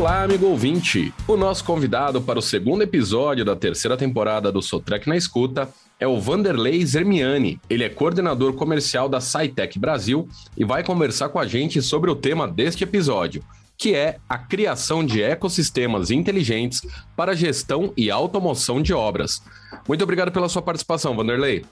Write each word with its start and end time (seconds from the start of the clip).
Olá, 0.00 0.22
amigo 0.22 0.46
ouvinte! 0.46 1.12
O 1.28 1.36
nosso 1.36 1.62
convidado 1.62 2.22
para 2.22 2.38
o 2.38 2.42
segundo 2.42 2.80
episódio 2.80 3.44
da 3.44 3.54
terceira 3.54 3.98
temporada 3.98 4.50
do 4.50 4.62
Sotrec 4.62 5.06
na 5.06 5.14
Escuta 5.14 5.68
é 6.00 6.06
o 6.06 6.18
Vanderlei 6.18 6.86
Zermiani. 6.86 7.60
Ele 7.68 7.84
é 7.84 7.90
coordenador 7.90 8.54
comercial 8.54 9.10
da 9.10 9.20
SciTech 9.20 9.78
Brasil 9.78 10.26
e 10.56 10.64
vai 10.64 10.82
conversar 10.82 11.28
com 11.28 11.38
a 11.38 11.46
gente 11.46 11.82
sobre 11.82 12.10
o 12.10 12.16
tema 12.16 12.48
deste 12.48 12.82
episódio, 12.82 13.44
que 13.76 13.94
é 13.94 14.16
a 14.26 14.38
criação 14.38 15.04
de 15.04 15.22
ecossistemas 15.22 16.10
inteligentes 16.10 16.80
para 17.14 17.36
gestão 17.36 17.92
e 17.94 18.10
automoção 18.10 18.80
de 18.80 18.94
obras. 18.94 19.42
Muito 19.86 20.02
obrigado 20.02 20.32
pela 20.32 20.48
sua 20.48 20.62
participação, 20.62 21.14
Vanderlei. 21.14 21.62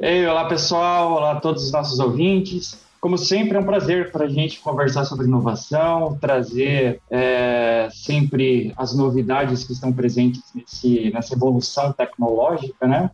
Ei, 0.00 0.26
olá 0.26 0.46
pessoal, 0.46 1.12
olá 1.12 1.30
a 1.30 1.40
todos 1.40 1.66
os 1.66 1.70
nossos 1.70 2.00
ouvintes. 2.00 2.84
Como 3.04 3.18
sempre, 3.18 3.58
é 3.58 3.60
um 3.60 3.64
prazer 3.64 4.10
para 4.10 4.24
a 4.24 4.28
gente 4.30 4.60
conversar 4.60 5.04
sobre 5.04 5.26
inovação, 5.26 6.16
trazer 6.18 7.02
é, 7.10 7.86
sempre 7.92 8.72
as 8.78 8.96
novidades 8.96 9.62
que 9.62 9.74
estão 9.74 9.92
presentes 9.92 10.40
nesse, 10.54 11.10
nessa 11.12 11.34
evolução 11.34 11.92
tecnológica, 11.92 12.86
né? 12.86 13.10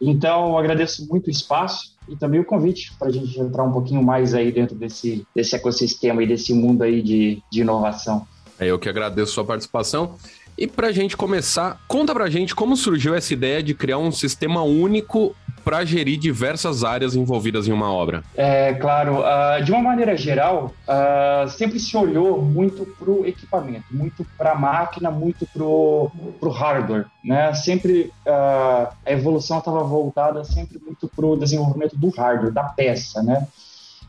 Então, 0.00 0.58
agradeço 0.58 1.06
muito 1.08 1.28
o 1.28 1.30
espaço 1.30 1.94
e 2.08 2.16
também 2.16 2.40
o 2.40 2.44
convite 2.44 2.92
para 2.98 3.06
a 3.06 3.10
gente 3.12 3.38
entrar 3.38 3.62
um 3.62 3.70
pouquinho 3.70 4.02
mais 4.02 4.34
aí 4.34 4.50
dentro 4.50 4.74
desse, 4.74 5.24
desse 5.32 5.54
ecossistema 5.54 6.20
e 6.24 6.26
desse 6.26 6.52
mundo 6.52 6.82
aí 6.82 7.00
de, 7.00 7.40
de 7.48 7.60
inovação. 7.60 8.26
É, 8.58 8.66
eu 8.66 8.76
que 8.76 8.88
agradeço 8.88 9.30
a 9.30 9.34
sua 9.34 9.44
participação. 9.44 10.16
E 10.58 10.66
para 10.66 10.88
a 10.88 10.92
gente 10.92 11.16
começar, 11.16 11.80
conta 11.86 12.12
para 12.12 12.24
a 12.24 12.30
gente 12.30 12.56
como 12.56 12.76
surgiu 12.76 13.14
essa 13.14 13.32
ideia 13.32 13.62
de 13.62 13.72
criar 13.72 13.98
um 13.98 14.10
sistema 14.10 14.64
único 14.64 15.32
para 15.64 15.84
gerir 15.84 16.18
diversas 16.18 16.84
áreas 16.84 17.14
envolvidas 17.14 17.66
em 17.68 17.72
uma 17.72 17.92
obra? 17.92 18.22
É, 18.34 18.74
claro. 18.74 19.20
Uh, 19.20 19.64
de 19.64 19.72
uma 19.72 19.82
maneira 19.82 20.16
geral, 20.16 20.72
uh, 20.86 21.48
sempre 21.48 21.78
se 21.78 21.96
olhou 21.96 22.42
muito 22.42 22.84
para 22.98 23.10
o 23.10 23.26
equipamento, 23.26 23.84
muito 23.90 24.26
para 24.36 24.52
a 24.52 24.54
máquina, 24.54 25.10
muito 25.10 25.46
para 25.46 25.62
o 25.64 26.50
hardware. 26.50 27.06
Né? 27.24 27.52
Sempre 27.54 28.12
uh, 28.26 28.92
a 29.04 29.12
evolução 29.12 29.58
estava 29.58 29.82
voltada 29.82 30.44
sempre 30.44 30.78
muito 30.78 31.08
para 31.08 31.26
o 31.26 31.36
desenvolvimento 31.36 31.96
do 31.96 32.10
hardware, 32.10 32.52
da 32.52 32.64
peça. 32.64 33.22
Né? 33.22 33.46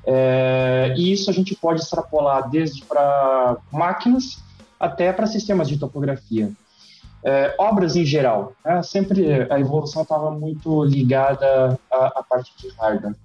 É, 0.05 0.93
e 0.97 1.13
isso 1.13 1.29
a 1.29 1.33
gente 1.33 1.55
pode 1.55 1.81
extrapolar 1.81 2.49
desde 2.49 2.83
para 2.83 3.57
máquinas 3.71 4.37
até 4.79 5.13
para 5.13 5.25
sistemas 5.27 5.69
de 5.69 5.77
topografia 5.77 6.51
é, 7.23 7.55
obras 7.57 7.95
em 7.95 8.05
geral. 8.05 8.53
Né? 8.65 8.81
Sempre 8.83 9.47
a 9.49 9.59
evolução 9.59 10.03
estava 10.03 10.31
muito 10.31 10.83
ligada 10.83 11.79
à, 11.91 12.19
à, 12.19 12.23
parte 12.23 12.51
de 12.57 12.69
hardware. 12.77 13.15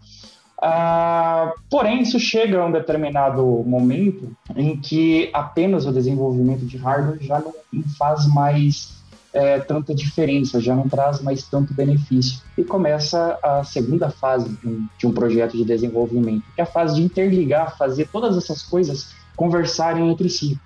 Ah, 0.60 1.52
porém, 1.70 2.02
isso 2.02 2.18
chega 2.18 2.60
a 2.60 2.66
um 2.66 2.72
determinado 2.72 3.44
momento 3.64 4.36
em 4.56 4.76
que 4.76 5.30
apenas 5.32 5.86
o 5.86 5.92
desenvolvimento 5.92 6.66
de 6.66 6.76
hardware 6.76 7.22
já 7.22 7.38
não, 7.40 7.54
faz 7.96 8.26
mais 8.26 8.98
é, 9.32 9.60
tanta 9.60 9.94
diferença, 9.94 10.60
já 10.60 10.74
não 10.74 10.88
traz 10.88 11.20
mais 11.20 11.42
tanto 11.44 11.72
benefício. 11.74 12.40
E 12.56 12.64
começa 12.64 13.38
a 13.42 13.62
segunda 13.62 14.10
fase 14.10 14.48
de 14.48 14.66
um, 14.66 14.88
de 14.98 15.06
um 15.06 15.12
projeto 15.12 15.56
de 15.56 15.64
desenvolvimento, 15.64 16.44
que 16.54 16.60
é 16.60 16.64
a 16.64 16.66
fase 16.66 16.96
de 16.96 17.02
interligar, 17.02 17.76
fazer 17.76 18.08
todas 18.08 18.36
essas 18.36 18.62
coisas 18.62 19.14
conversarem 19.36 20.10
entre 20.10 20.28
si. 20.28 20.58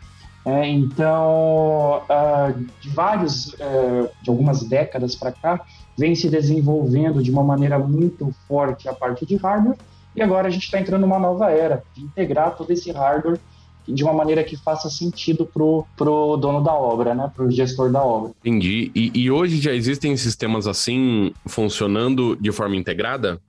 É, 0.45 0.67
então, 0.69 2.03
uh, 2.03 2.65
de 2.81 2.89
vários, 2.89 3.49
uh, 3.55 4.09
de 4.23 4.29
algumas 4.29 4.65
décadas 4.65 5.15
para 5.15 5.31
cá, 5.31 5.61
vem 5.97 6.15
se 6.15 6.29
desenvolvendo 6.29 7.23
de 7.23 7.31
uma 7.31 7.45
maneira 7.45 7.79
muito 7.79 8.35
forte 8.49 8.89
a 8.89 8.93
parte 8.93 9.25
de 9.25 9.37
hardware, 9.37 9.77
e 10.17 10.23
agora 10.23 10.49
a 10.49 10.51
gente 10.51 10.65
está 10.65 10.81
entrando 10.81 11.03
numa 11.03 11.19
nova 11.19 11.51
era 11.51 11.83
de 11.95 12.03
integrar 12.03 12.57
todo 12.57 12.71
esse 12.71 12.91
hardware 12.91 13.39
de 13.87 14.05
uma 14.05 14.13
maneira 14.13 14.45
que 14.45 14.57
faça 14.57 14.89
sentido 14.89 15.45
pro, 15.45 15.85
pro 15.97 16.37
dono 16.37 16.63
da 16.63 16.73
obra, 16.73 17.15
né? 17.15 17.31
Pro 17.35 17.51
gestor 17.51 17.91
da 17.91 18.03
obra. 18.03 18.33
Entendi. 18.45 18.93
E, 18.95 19.11
e 19.15 19.31
hoje 19.31 19.61
já 19.61 19.73
existem 19.73 20.17
sistemas 20.17 20.67
assim 20.67 21.33
funcionando 21.47 22.37
de 22.37 22.53
forma 22.53 22.77
integrada? 22.77 23.41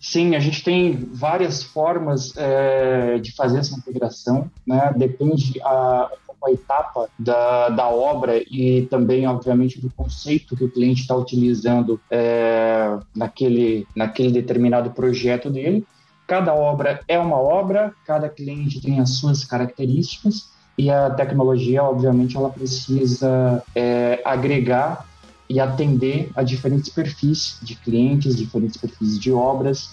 Sim, 0.00 0.34
a 0.34 0.40
gente 0.40 0.64
tem 0.64 0.94
várias 1.12 1.62
formas 1.62 2.32
é, 2.36 3.18
de 3.18 3.32
fazer 3.32 3.58
essa 3.58 3.76
integração, 3.76 4.50
né? 4.66 4.94
Depende 4.96 5.60
a, 5.62 6.10
a 6.42 6.50
etapa 6.50 7.08
da, 7.18 7.68
da 7.68 7.88
obra 7.88 8.42
e 8.50 8.86
também, 8.90 9.26
obviamente, 9.26 9.78
do 9.78 9.90
conceito 9.90 10.56
que 10.56 10.64
o 10.64 10.70
cliente 10.70 11.02
está 11.02 11.14
utilizando 11.14 12.00
é, 12.10 12.98
naquele, 13.14 13.86
naquele 13.94 14.32
determinado 14.32 14.90
projeto 14.90 15.50
dele. 15.50 15.86
Cada 16.26 16.54
obra 16.54 17.00
é 17.06 17.18
uma 17.18 17.36
obra, 17.36 17.92
cada 18.06 18.28
cliente 18.28 18.80
tem 18.80 19.00
as 19.00 19.18
suas 19.18 19.44
características 19.44 20.48
e 20.78 20.88
a 20.88 21.10
tecnologia, 21.10 21.82
obviamente, 21.82 22.38
ela 22.38 22.48
precisa 22.48 23.62
é, 23.74 24.22
agregar 24.24 25.09
e 25.50 25.58
atender 25.58 26.30
a 26.36 26.44
diferentes 26.44 26.88
perfis 26.88 27.58
de 27.60 27.74
clientes, 27.74 28.36
diferentes 28.36 28.76
perfis 28.76 29.18
de 29.18 29.32
obras. 29.32 29.90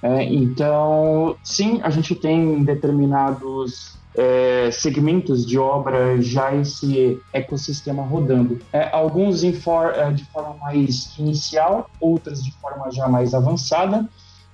É, 0.00 0.22
então, 0.22 1.36
sim, 1.42 1.80
a 1.82 1.90
gente 1.90 2.14
tem 2.14 2.62
determinados 2.62 3.98
é, 4.14 4.70
segmentos 4.70 5.44
de 5.44 5.58
obra 5.58 6.22
já 6.22 6.54
esse 6.54 7.20
ecossistema 7.32 8.04
rodando. 8.04 8.60
É, 8.72 8.88
alguns 8.94 9.42
for, 9.60 9.92
é, 9.96 10.12
de 10.12 10.24
forma 10.26 10.54
mais 10.60 11.18
inicial, 11.18 11.90
outras 12.00 12.40
de 12.40 12.52
forma 12.52 12.92
já 12.92 13.08
mais 13.08 13.34
avançada, 13.34 14.08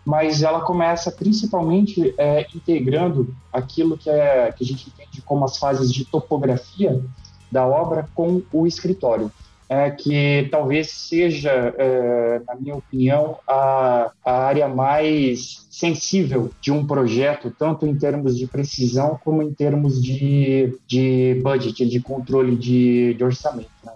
mas 0.07 0.43
ela 0.43 0.63
começa 0.63 1.13
principalmente 1.13 2.15
é, 2.17 2.47
integrando 2.55 3.35
aquilo 3.53 3.99
que, 3.99 4.09
é, 4.09 4.51
que 4.53 4.65
a 4.65 4.67
gente 4.67 4.89
entende 4.89 5.21
como 5.21 5.45
as 5.45 5.59
fases 5.59 5.93
de 5.93 6.07
topografia 6.07 7.05
da 7.53 7.67
obra 7.67 8.09
com 8.15 8.41
o 8.51 8.67
escritório 8.67 9.31
é, 9.69 9.91
que 9.91 10.49
talvez 10.51 10.91
seja, 10.91 11.51
é, 11.51 12.41
na 12.47 12.55
minha 12.55 12.77
opinião, 12.77 13.39
a, 13.49 14.13
a, 14.25 14.33
área 14.33 14.69
mais 14.69 15.67
sensível 15.71 16.51
de 16.61 16.71
um 16.71 16.87
projeto, 16.87 17.53
tanto 17.59 17.87
em 17.87 17.97
termos 17.97 18.39
de 18.39 18.47
precisão 18.47 19.19
como 19.25 19.43
em 19.43 19.53
termos 19.53 20.03
de, 20.03 20.79
de 20.87 21.41
budget, 21.43 21.85
de 21.85 22.01
controle 22.01 22.55
de, 22.55 23.15
de 23.15 23.25
orçamento. 23.25 23.71
Né? 23.85 23.93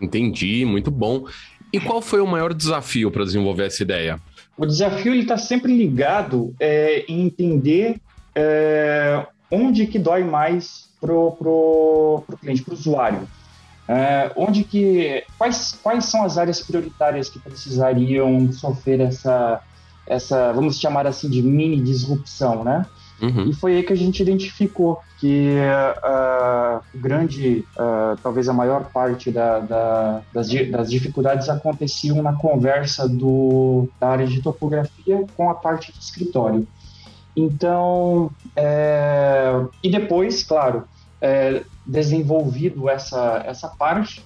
Entendi, 0.00 0.64
muito 0.64 0.90
bom. 0.90 1.24
E 1.72 1.80
qual 1.80 2.00
foi 2.00 2.20
o 2.20 2.26
maior 2.26 2.54
desafio 2.54 3.10
para 3.10 3.24
desenvolver 3.24 3.66
essa 3.66 3.82
ideia? 3.82 4.20
O 4.56 4.66
desafio 4.66 5.14
está 5.14 5.36
sempre 5.36 5.76
ligado 5.76 6.54
é, 6.60 7.04
em 7.08 7.26
entender 7.26 7.96
é, 8.34 9.26
onde 9.50 9.86
que 9.86 9.98
dói 9.98 10.22
mais 10.22 10.88
para 11.00 11.12
o 11.12 11.32
pro, 11.32 12.22
pro 12.26 12.36
cliente, 12.38 12.62
para 12.62 12.72
o 12.72 12.76
usuário. 12.76 13.28
É, 13.92 14.30
onde 14.36 14.62
que 14.62 15.24
quais, 15.36 15.76
quais 15.82 16.04
são 16.04 16.22
as 16.22 16.38
áreas 16.38 16.60
prioritárias 16.60 17.28
que 17.28 17.40
precisariam 17.40 18.52
sofrer 18.52 19.00
essa 19.00 19.60
essa 20.06 20.52
vamos 20.52 20.78
chamar 20.78 21.08
assim 21.08 21.28
de 21.28 21.42
mini 21.42 21.80
disrupção, 21.80 22.62
né? 22.62 22.86
Uhum. 23.20 23.50
E 23.50 23.52
foi 23.52 23.74
aí 23.74 23.82
que 23.82 23.92
a 23.92 23.96
gente 23.96 24.22
identificou 24.22 25.00
que 25.18 25.56
uh, 25.58 26.80
o 26.94 26.98
grande, 26.98 27.64
uh, 27.76 28.16
talvez 28.22 28.48
a 28.48 28.52
maior 28.52 28.84
parte 28.92 29.32
da, 29.32 29.58
da, 29.58 30.22
das, 30.32 30.48
das, 30.70 30.88
dificuldades 30.88 31.48
aconteciam 31.48 32.22
na 32.22 32.34
conversa 32.34 33.08
do, 33.08 33.88
da 33.98 34.08
área 34.10 34.26
de 34.26 34.40
topografia 34.40 35.26
com 35.36 35.50
a 35.50 35.54
parte 35.54 35.90
do 35.90 35.98
escritório. 35.98 36.64
Então, 37.36 38.30
é, 38.54 39.52
e 39.82 39.90
depois, 39.90 40.44
claro, 40.44 40.84
é, 41.20 41.62
desenvolvido 41.90 42.88
essa, 42.88 43.42
essa 43.44 43.68
parte 43.68 44.24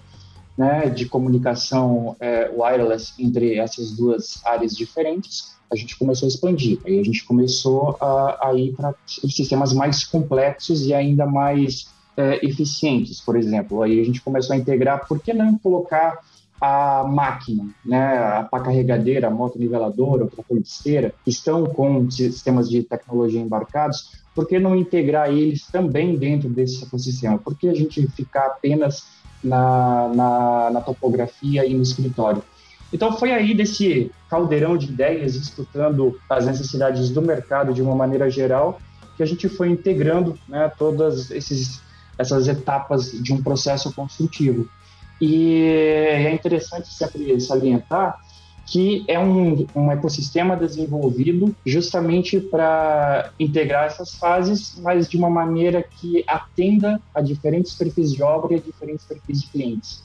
né, 0.56 0.88
de 0.88 1.06
comunicação 1.06 2.14
é, 2.20 2.50
wireless 2.54 3.14
entre 3.18 3.58
essas 3.58 3.92
duas 3.92 4.44
áreas 4.44 4.76
diferentes, 4.76 5.54
a 5.72 5.76
gente 5.76 5.96
começou 5.96 6.26
a 6.26 6.28
expandir. 6.28 6.78
Aí 6.84 7.00
a 7.00 7.02
gente 7.02 7.24
começou 7.24 7.96
a, 8.00 8.48
a 8.48 8.54
ir 8.54 8.74
para 8.74 8.94
sistemas 9.06 9.72
mais 9.72 10.04
complexos 10.04 10.86
e 10.86 10.94
ainda 10.94 11.26
mais 11.26 11.88
é, 12.16 12.44
eficientes, 12.46 13.20
por 13.20 13.36
exemplo. 13.36 13.82
Aí 13.82 13.98
a 13.98 14.04
gente 14.04 14.20
começou 14.20 14.54
a 14.54 14.58
integrar, 14.58 15.08
por 15.08 15.18
que 15.18 15.32
não 15.32 15.58
colocar 15.58 16.20
a 16.60 17.04
máquina, 17.04 17.68
né, 17.84 18.16
a 18.16 18.44
pá 18.44 18.60
carregadeira, 18.60 19.26
a 19.26 19.30
moto 19.30 19.58
niveladora, 19.58 20.24
a 20.24 20.54
esteira, 20.54 21.12
que 21.24 21.30
estão 21.30 21.66
com 21.66 22.08
sistemas 22.10 22.70
de 22.70 22.82
tecnologia 22.82 23.40
embarcados, 23.40 24.23
por 24.34 24.46
que 24.46 24.58
não 24.58 24.74
integrar 24.74 25.30
eles 25.30 25.66
também 25.66 26.16
dentro 26.16 26.48
desse 26.48 26.84
ecossistema? 26.84 27.38
Por 27.38 27.56
que 27.56 27.68
a 27.68 27.74
gente 27.74 28.06
ficar 28.08 28.46
apenas 28.46 29.06
na, 29.42 30.08
na, 30.08 30.70
na 30.72 30.80
topografia 30.80 31.64
e 31.64 31.74
no 31.74 31.82
escritório? 31.82 32.42
Então 32.92 33.16
foi 33.16 33.32
aí 33.32 33.54
desse 33.54 34.10
caldeirão 34.28 34.76
de 34.76 34.86
ideias, 34.86 35.34
escutando 35.34 36.18
as 36.28 36.46
necessidades 36.46 37.10
do 37.10 37.22
mercado 37.22 37.72
de 37.72 37.82
uma 37.82 37.94
maneira 37.94 38.30
geral, 38.30 38.80
que 39.16 39.22
a 39.22 39.26
gente 39.26 39.48
foi 39.48 39.68
integrando 39.68 40.38
né, 40.48 40.70
todas 40.76 41.30
esses, 41.30 41.80
essas 42.18 42.48
etapas 42.48 43.12
de 43.12 43.32
um 43.32 43.42
processo 43.42 43.92
construtivo. 43.92 44.68
E 45.20 45.62
é 45.62 46.32
interessante 46.32 46.88
salientar 47.40 48.18
que 48.66 49.04
é 49.06 49.18
um, 49.18 49.66
um 49.74 49.90
ecossistema 49.90 50.56
desenvolvido 50.56 51.54
justamente 51.64 52.40
para 52.40 53.30
integrar 53.38 53.86
essas 53.86 54.14
fases, 54.14 54.78
mas 54.80 55.08
de 55.08 55.16
uma 55.16 55.28
maneira 55.28 55.82
que 55.82 56.24
atenda 56.26 57.00
a 57.14 57.20
diferentes 57.20 57.74
perfis 57.74 58.12
de 58.12 58.22
obra 58.22 58.54
e 58.54 58.56
a 58.56 58.60
diferentes 58.60 59.04
perfis 59.04 59.42
de 59.42 59.48
clientes. 59.48 60.02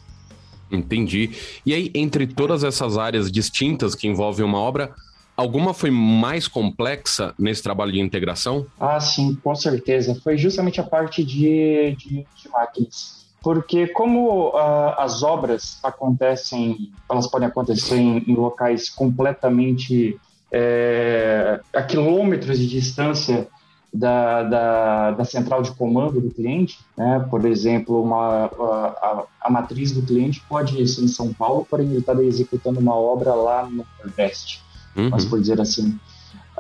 Entendi. 0.71 1.31
E 1.65 1.73
aí, 1.73 1.91
entre 1.95 2.27
todas 2.27 2.63
essas 2.63 2.97
áreas 2.97 3.31
distintas 3.31 3.95
que 3.95 4.07
envolvem 4.07 4.45
uma 4.45 4.59
obra, 4.59 4.93
alguma 5.35 5.73
foi 5.73 5.89
mais 5.89 6.47
complexa 6.47 7.33
nesse 7.39 7.63
trabalho 7.63 7.91
de 7.91 7.99
integração? 7.99 8.67
Ah, 8.79 8.99
sim, 8.99 9.35
com 9.41 9.55
certeza. 9.55 10.13
Foi 10.21 10.37
justamente 10.37 10.79
a 10.79 10.83
parte 10.83 11.23
de, 11.23 11.95
de, 11.97 12.25
de 12.35 12.49
máquinas 12.51 13.18
porque 13.41 13.87
como 13.87 14.49
uh, 14.49 14.95
as 14.97 15.23
obras 15.23 15.79
acontecem, 15.83 16.91
elas 17.09 17.27
podem 17.27 17.47
acontecer 17.47 17.95
em, 17.95 18.23
em 18.27 18.35
locais 18.35 18.89
completamente 18.89 20.19
é, 20.51 21.59
a 21.73 21.81
quilômetros 21.81 22.57
de 22.57 22.67
distância 22.67 23.47
da, 23.93 24.43
da, 24.43 25.11
da, 25.11 25.25
central 25.25 25.61
de 25.63 25.71
comando 25.71 26.21
do 26.21 26.29
cliente, 26.29 26.79
né? 26.95 27.25
por 27.29 27.43
exemplo, 27.45 28.03
uma, 28.03 28.45
a, 28.45 29.23
a, 29.41 29.49
matriz 29.49 29.91
do 29.91 30.01
cliente 30.03 30.43
pode 30.47 30.87
ser 30.87 31.01
em 31.01 31.07
São 31.07 31.33
Paulo, 31.33 31.65
porém 31.67 31.87
ele 31.87 31.99
está 31.99 32.13
executando 32.21 32.79
uma 32.79 32.93
obra 32.93 33.33
lá 33.33 33.67
no 33.67 33.85
Nordeste, 34.03 34.61
uhum. 34.95 35.09
mas 35.09 35.25
por 35.25 35.39
dizer 35.39 35.59
assim 35.59 35.99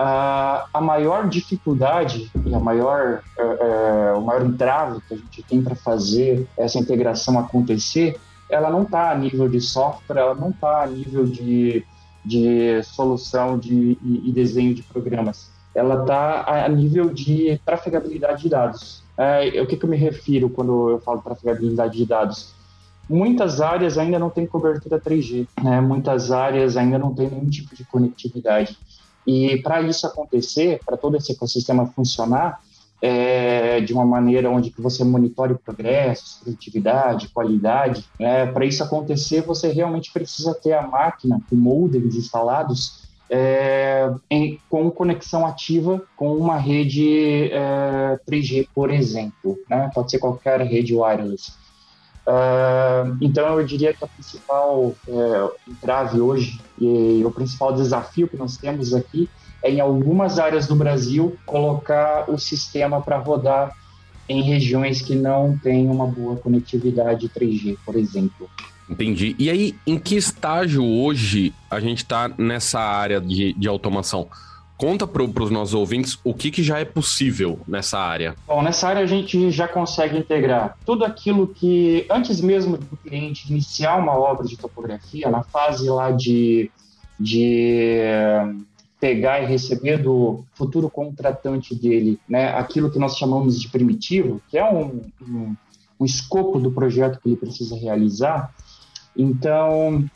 a, 0.01 0.65
a 0.73 0.79
maior 0.79 1.27
dificuldade 1.27 2.31
e 2.45 2.55
a 2.55 2.59
maior, 2.59 3.21
é, 3.37 3.41
é, 3.41 4.13
o 4.13 4.21
maior 4.21 4.45
entrave 4.45 5.01
que 5.05 5.13
a 5.13 5.17
gente 5.17 5.43
tem 5.43 5.61
para 5.61 5.75
fazer 5.75 6.47
essa 6.57 6.79
integração 6.79 7.37
acontecer, 7.37 8.17
ela 8.49 8.69
não 8.69 8.83
está 8.83 9.11
a 9.11 9.15
nível 9.15 9.49
de 9.49 9.59
software, 9.59 10.19
ela 10.19 10.33
não 10.33 10.51
está 10.51 10.83
a 10.83 10.87
nível 10.87 11.25
de, 11.25 11.85
de 12.23 12.81
solução 12.81 13.59
de, 13.59 13.97
e, 14.01 14.31
desenho 14.31 14.73
de 14.73 14.83
programas. 14.83 15.51
Ela 15.75 16.01
está 16.01 16.45
a 16.65 16.69
nível 16.69 17.09
de 17.13 17.59
trafegabilidade 17.65 18.43
de 18.43 18.49
dados. 18.49 19.03
É, 19.17 19.61
o 19.61 19.67
que, 19.67 19.75
que 19.75 19.83
eu 19.83 19.89
me 19.89 19.97
refiro 19.97 20.49
quando 20.49 20.91
eu 20.91 21.01
falo 21.01 21.21
trafegabilidade 21.21 21.97
de 21.97 22.05
dados? 22.05 22.53
Muitas 23.09 23.59
áreas 23.59 23.97
ainda 23.97 24.17
não 24.17 24.29
têm 24.29 24.47
cobertura 24.47 24.97
3G, 24.97 25.45
né? 25.61 25.81
muitas 25.81 26.31
áreas 26.31 26.77
ainda 26.77 26.97
não 26.97 27.13
têm 27.13 27.29
nenhum 27.29 27.49
tipo 27.49 27.75
de 27.75 27.83
conectividade. 27.83 28.77
E 29.25 29.57
para 29.61 29.81
isso 29.81 30.07
acontecer, 30.07 30.79
para 30.85 30.97
todo 30.97 31.17
esse 31.17 31.31
ecossistema 31.31 31.85
funcionar, 31.87 32.61
é, 33.01 33.79
de 33.81 33.93
uma 33.93 34.05
maneira 34.05 34.49
onde 34.49 34.71
que 34.71 34.81
você 34.81 35.03
monitore 35.03 35.55
progressos, 35.55 36.39
produtividade, 36.43 37.29
qualidade. 37.29 38.05
É, 38.19 38.45
para 38.45 38.65
isso 38.65 38.83
acontecer, 38.83 39.41
você 39.41 39.71
realmente 39.71 40.11
precisa 40.11 40.53
ter 40.53 40.73
a 40.73 40.85
máquina 40.85 41.39
com 41.49 41.55
modems 41.55 42.15
instalados 42.15 43.07
é, 43.29 44.11
em, 44.29 44.59
com 44.69 44.89
conexão 44.89 45.45
ativa 45.45 46.01
com 46.17 46.35
uma 46.35 46.57
rede 46.57 47.51
3G, 48.27 48.63
é, 48.63 48.67
por 48.73 48.91
exemplo. 48.91 49.57
Né? 49.69 49.89
Pode 49.93 50.11
ser 50.11 50.19
qualquer 50.19 50.61
rede 50.61 50.95
wireless. 50.95 51.53
Uh, 52.29 53.17
então, 53.21 53.59
eu 53.59 53.65
diria 53.65 53.91
que 53.91 54.03
a 54.03 54.07
principal 54.07 54.93
é, 55.07 55.49
entrave 55.67 56.21
hoje 56.21 56.61
e 56.79 57.23
o 57.25 57.31
principal 57.31 57.73
desafio 57.73 58.27
que 58.27 58.37
nós 58.37 58.55
temos 58.55 58.93
aqui 58.93 59.27
é, 59.63 59.71
em 59.71 59.79
algumas 59.79 60.37
áreas 60.37 60.67
do 60.67 60.75
Brasil, 60.75 61.35
colocar 61.43 62.29
o 62.29 62.37
sistema 62.37 63.01
para 63.01 63.17
rodar 63.17 63.75
em 64.27 64.43
regiões 64.43 65.01
que 65.01 65.15
não 65.15 65.57
têm 65.57 65.89
uma 65.89 66.05
boa 66.05 66.35
conectividade 66.35 67.27
3G, 67.29 67.75
por 67.83 67.95
exemplo. 67.95 68.47
Entendi. 68.87 69.35
E 69.39 69.49
aí, 69.49 69.75
em 69.87 69.97
que 69.97 70.15
estágio 70.15 70.85
hoje 70.85 71.51
a 71.69 71.79
gente 71.79 72.03
está 72.03 72.29
nessa 72.37 72.79
área 72.79 73.19
de, 73.19 73.53
de 73.53 73.67
automação? 73.67 74.27
Conta 74.79 75.05
para 75.05 75.21
os 75.21 75.51
nossos 75.51 75.73
ouvintes 75.73 76.17
o 76.23 76.33
que, 76.33 76.49
que 76.49 76.63
já 76.63 76.79
é 76.79 76.85
possível 76.85 77.59
nessa 77.67 77.99
área. 77.99 78.33
Bom, 78.47 78.61
nessa 78.61 78.87
área 78.87 79.01
a 79.01 79.05
gente 79.05 79.51
já 79.51 79.67
consegue 79.67 80.17
integrar 80.17 80.77
tudo 80.85 81.03
aquilo 81.03 81.47
que, 81.47 82.07
antes 82.09 82.39
mesmo 82.39 82.77
do 82.77 82.95
cliente 82.95 83.51
iniciar 83.51 83.97
uma 83.97 84.17
obra 84.17 84.47
de 84.47 84.55
topografia, 84.55 85.29
na 85.29 85.43
fase 85.43 85.89
lá 85.89 86.11
de, 86.11 86.71
de 87.19 88.21
pegar 89.01 89.41
e 89.41 89.45
receber 89.45 89.97
do 89.97 90.45
futuro 90.53 90.89
contratante 90.89 91.75
dele, 91.75 92.17
né, 92.27 92.53
aquilo 92.53 92.89
que 92.89 92.97
nós 92.97 93.17
chamamos 93.17 93.59
de 93.59 93.67
primitivo, 93.67 94.41
que 94.49 94.57
é 94.57 94.63
um, 94.63 95.01
um, 95.21 95.55
um 95.99 96.05
escopo 96.05 96.57
do 96.57 96.71
projeto 96.71 97.19
que 97.19 97.27
ele 97.27 97.35
precisa 97.35 97.75
realizar. 97.75 98.53
Então, 99.13 100.09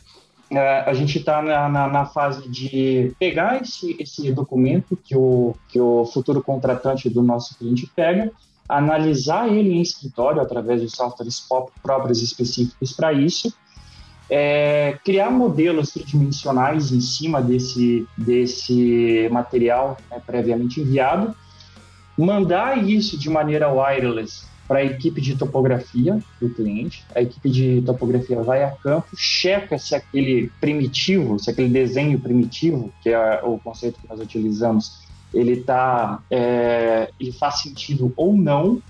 a 0.57 0.93
gente 0.93 1.19
está 1.19 1.41
na, 1.41 1.69
na, 1.69 1.87
na, 1.87 2.05
fase 2.05 2.47
de 2.49 3.13
pegar 3.19 3.61
esse, 3.61 3.95
esse 3.99 4.31
documento 4.31 4.97
que 4.97 5.15
o, 5.15 5.55
que 5.69 5.79
o 5.79 6.05
futuro 6.05 6.41
contratante 6.41 7.09
do 7.09 7.21
nosso 7.23 7.57
cliente 7.57 7.89
pega, 7.95 8.31
analisar 8.67 9.47
ele 9.47 9.73
em 9.73 9.81
escritório 9.81 10.41
através 10.41 10.81
de 10.81 10.89
softwares 10.89 11.45
próprios 11.81 12.21
específicos 12.21 12.93
para 12.93 13.11
isso, 13.13 13.53
é, 14.29 14.97
criar 15.03 15.29
modelos 15.29 15.91
tridimensionais 15.91 16.91
em 16.91 17.01
cima 17.01 17.41
desse, 17.41 18.07
desse 18.17 19.27
material 19.31 19.97
né, 20.09 20.21
previamente 20.25 20.79
enviado, 20.79 21.35
mandar 22.17 22.77
isso 22.83 23.17
de 23.17 23.29
maneira 23.29 23.71
wireless 23.71 24.52
para 24.67 24.79
a 24.79 24.83
equipe 24.83 25.19
de 25.21 25.35
topografia 25.35 26.19
do 26.39 26.49
cliente. 26.49 27.05
A 27.13 27.21
equipe 27.21 27.49
de 27.49 27.81
topografia 27.85 28.41
vai 28.41 28.63
a 28.63 28.71
campo, 28.71 29.07
checa 29.15 29.77
se 29.77 29.95
aquele 29.95 30.51
primitivo, 30.59 31.37
se 31.39 31.49
aquele 31.49 31.69
desenho 31.69 32.19
primitivo, 32.19 32.91
que 33.01 33.09
é 33.09 33.41
o 33.43 33.57
conceito 33.59 33.99
que 33.99 34.07
nós 34.07 34.19
utilizamos, 34.19 35.03
ele 35.33 35.61
tá, 35.61 36.21
é, 36.29 37.09
ele 37.19 37.31
faz 37.31 37.61
sentido 37.61 38.13
ou 38.15 38.35
não. 38.35 38.81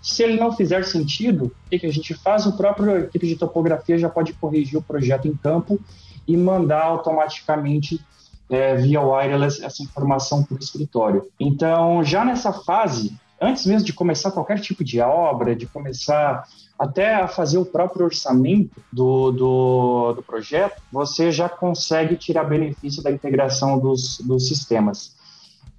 Se 0.00 0.22
ele 0.22 0.40
não 0.40 0.52
fizer 0.52 0.84
sentido, 0.84 1.52
o 1.66 1.78
que 1.78 1.84
a 1.84 1.92
gente 1.92 2.14
faz? 2.14 2.46
O 2.46 2.56
próprio 2.56 2.96
equipe 3.00 3.26
de 3.26 3.36
topografia 3.36 3.98
já 3.98 4.08
pode 4.08 4.32
corrigir 4.32 4.78
o 4.78 4.82
projeto 4.82 5.28
em 5.28 5.34
campo 5.34 5.78
e 6.26 6.36
mandar 6.36 6.84
automaticamente 6.84 8.00
é, 8.48 8.76
via 8.76 9.00
wireless 9.00 9.62
essa 9.62 9.82
informação 9.82 10.42
para 10.42 10.56
o 10.56 10.58
escritório. 10.58 11.28
Então, 11.38 12.02
já 12.02 12.24
nessa 12.24 12.52
fase, 12.52 13.14
antes 13.40 13.66
mesmo 13.66 13.86
de 13.86 13.92
começar 13.92 14.30
qualquer 14.30 14.60
tipo 14.60 14.84
de 14.84 15.00
obra, 15.00 15.56
de 15.56 15.66
começar 15.66 16.46
até 16.78 17.14
a 17.14 17.28
fazer 17.28 17.58
o 17.58 17.64
próprio 17.64 18.06
orçamento 18.06 18.80
do, 18.92 19.30
do, 19.30 20.12
do 20.14 20.22
projeto, 20.22 20.80
você 20.90 21.30
já 21.30 21.48
consegue 21.48 22.16
tirar 22.16 22.44
benefício 22.44 23.02
da 23.02 23.10
integração 23.10 23.78
dos, 23.78 24.18
dos 24.18 24.48
sistemas. 24.48 25.14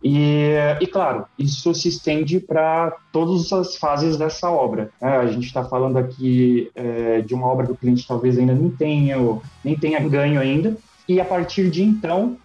E, 0.03 0.55
e, 0.79 0.87
claro, 0.87 1.25
isso 1.37 1.73
se 1.75 1.87
estende 1.87 2.39
para 2.39 2.95
todas 3.11 3.51
as 3.53 3.75
fases 3.75 4.17
dessa 4.17 4.49
obra. 4.49 4.89
É, 4.99 5.07
a 5.07 5.27
gente 5.27 5.45
está 5.45 5.63
falando 5.63 5.97
aqui 5.97 6.71
é, 6.73 7.21
de 7.21 7.35
uma 7.35 7.47
obra 7.47 7.67
que 7.67 7.73
o 7.73 7.77
cliente 7.77 8.07
talvez 8.07 8.37
ainda 8.37 8.53
nem 8.53 8.71
tenha, 8.71 9.17
nem 9.63 9.75
tenha 9.75 9.99
ganho 9.99 10.39
ainda, 10.39 10.75
e 11.07 11.21
a 11.21 11.25
partir 11.25 11.69
de 11.69 11.83
então 11.83 12.37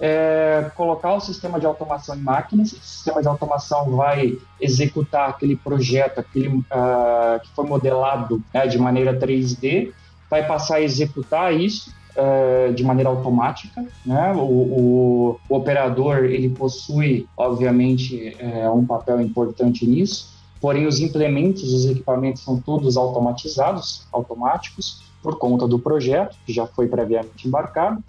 é, 0.00 0.70
colocar 0.76 1.14
o 1.14 1.20
sistema 1.20 1.60
de 1.60 1.66
automação 1.66 2.16
em 2.16 2.20
máquinas. 2.20 2.72
O 2.72 2.76
sistema 2.76 3.20
de 3.20 3.28
automação 3.28 3.90
vai 3.96 4.36
executar 4.60 5.30
aquele 5.30 5.56
projeto 5.56 6.18
aquele, 6.18 6.48
uh, 6.48 7.40
que 7.42 7.48
foi 7.54 7.66
modelado 7.66 8.42
né, 8.52 8.66
de 8.66 8.78
maneira 8.78 9.18
3D, 9.18 9.92
vai 10.28 10.46
passar 10.46 10.76
a 10.76 10.82
executar 10.82 11.54
isso 11.54 11.92
uh, 12.16 12.72
de 12.72 12.82
maneira 12.82 13.08
automática. 13.10 13.84
Né? 14.04 14.32
O, 14.32 14.40
o, 14.40 15.40
o, 15.48 15.56
operador 15.56 16.24
ele 16.24 16.48
possui, 16.48 17.28
obviamente, 17.36 18.36
é, 18.38 18.68
um 18.68 18.84
papel 18.84 19.20
importante 19.20 19.86
nisso. 19.86 20.34
Porém, 20.60 20.86
os 20.86 20.98
implementos, 20.98 21.72
os 21.72 21.84
equipamentos 21.84 22.42
são 22.42 22.58
todos 22.58 22.96
automatizados, 22.96 24.06
automáticos, 24.10 25.02
por 25.22 25.38
conta 25.38 25.68
do 25.68 25.78
projeto, 25.78 26.36
que 26.44 26.52
já 26.52 26.66
foi 26.66 26.88
previamente 26.88 27.46
embarcado 27.46 28.02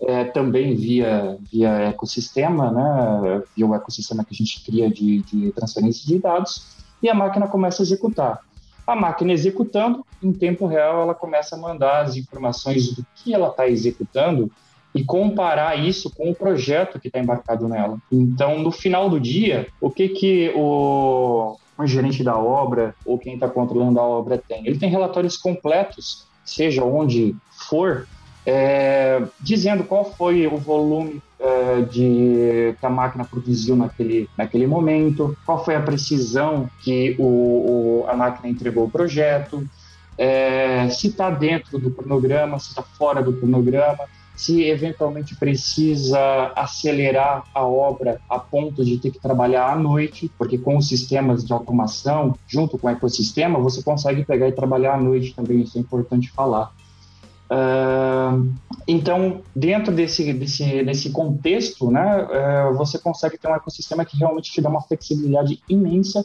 é, 0.00 0.24
também 0.24 0.74
via, 0.74 1.36
via 1.50 1.70
ecossistema, 1.88 2.70
né, 2.70 3.42
via 3.56 3.66
o 3.66 3.74
ecossistema 3.74 4.24
que 4.24 4.34
a 4.34 4.36
gente 4.36 4.64
cria 4.64 4.88
de, 4.88 5.22
de 5.22 5.52
transferência 5.52 6.06
de 6.06 6.18
dados, 6.18 6.78
e 7.02 7.08
a 7.08 7.14
máquina 7.14 7.46
começa 7.46 7.82
a 7.82 7.84
executar. 7.84 8.40
A 8.86 8.96
máquina 8.96 9.32
executando, 9.32 10.04
em 10.22 10.32
tempo 10.32 10.66
real, 10.66 11.02
ela 11.02 11.14
começa 11.14 11.54
a 11.54 11.58
mandar 11.58 12.04
as 12.04 12.16
informações 12.16 12.94
do 12.94 13.04
que 13.16 13.34
ela 13.34 13.48
está 13.48 13.68
executando 13.68 14.50
e 14.94 15.04
comparar 15.04 15.78
isso 15.78 16.10
com 16.10 16.30
o 16.30 16.34
projeto 16.34 16.98
que 16.98 17.08
está 17.08 17.18
embarcado 17.18 17.68
nela. 17.68 17.98
Então, 18.10 18.58
no 18.58 18.70
final 18.70 19.10
do 19.10 19.20
dia, 19.20 19.68
o 19.80 19.90
que, 19.90 20.08
que 20.08 20.52
o, 20.56 21.56
o 21.76 21.86
gerente 21.86 22.24
da 22.24 22.36
obra 22.36 22.94
ou 23.04 23.18
quem 23.18 23.34
está 23.34 23.48
controlando 23.48 24.00
a 24.00 24.02
obra 24.02 24.38
tem? 24.38 24.66
Ele 24.66 24.78
tem 24.78 24.88
relatórios 24.88 25.36
completos, 25.36 26.26
seja 26.44 26.82
onde 26.82 27.36
for, 27.50 28.08
é, 28.50 29.22
dizendo 29.38 29.84
qual 29.84 30.10
foi 30.10 30.46
o 30.46 30.56
volume 30.56 31.22
é, 31.38 31.82
de, 31.82 32.74
que 32.80 32.86
a 32.86 32.88
máquina 32.88 33.22
produziu 33.22 33.76
naquele, 33.76 34.26
naquele 34.38 34.66
momento, 34.66 35.36
qual 35.44 35.62
foi 35.62 35.76
a 35.76 35.82
precisão 35.82 36.66
que 36.82 37.14
o, 37.18 37.24
o 37.24 38.06
a 38.08 38.16
máquina 38.16 38.48
entregou 38.48 38.86
o 38.86 38.90
projeto, 38.90 39.68
é, 40.16 40.88
se 40.88 41.08
está 41.08 41.28
dentro 41.28 41.78
do 41.78 41.90
cronograma, 41.90 42.58
se 42.58 42.70
está 42.70 42.82
fora 42.82 43.22
do 43.22 43.34
cronograma, 43.34 44.04
se 44.34 44.64
eventualmente 44.64 45.36
precisa 45.36 46.50
acelerar 46.56 47.44
a 47.54 47.62
obra 47.66 48.18
a 48.30 48.38
ponto 48.38 48.82
de 48.82 48.96
ter 48.96 49.10
que 49.10 49.20
trabalhar 49.20 49.70
à 49.70 49.76
noite, 49.76 50.30
porque 50.38 50.56
com 50.56 50.78
os 50.78 50.88
sistemas 50.88 51.44
de 51.44 51.52
automação, 51.52 52.34
junto 52.46 52.78
com 52.78 52.86
o 52.86 52.90
ecossistema, 52.90 53.58
você 53.58 53.82
consegue 53.82 54.24
pegar 54.24 54.48
e 54.48 54.52
trabalhar 54.52 54.94
à 54.94 54.96
noite 54.96 55.34
também, 55.34 55.60
isso 55.60 55.76
é 55.76 55.82
importante 55.82 56.30
falar. 56.30 56.72
Então, 58.86 59.42
dentro 59.54 59.92
desse, 59.92 60.32
desse, 60.32 60.82
desse 60.82 61.10
contexto, 61.10 61.90
né, 61.90 62.24
uh, 62.24 62.76
você 62.76 62.98
consegue 62.98 63.36
ter 63.36 63.48
um 63.48 63.54
ecossistema 63.54 64.04
que 64.04 64.16
realmente 64.16 64.50
te 64.50 64.60
dá 64.60 64.68
uma 64.68 64.82
flexibilidade 64.82 65.62
imensa 65.68 66.24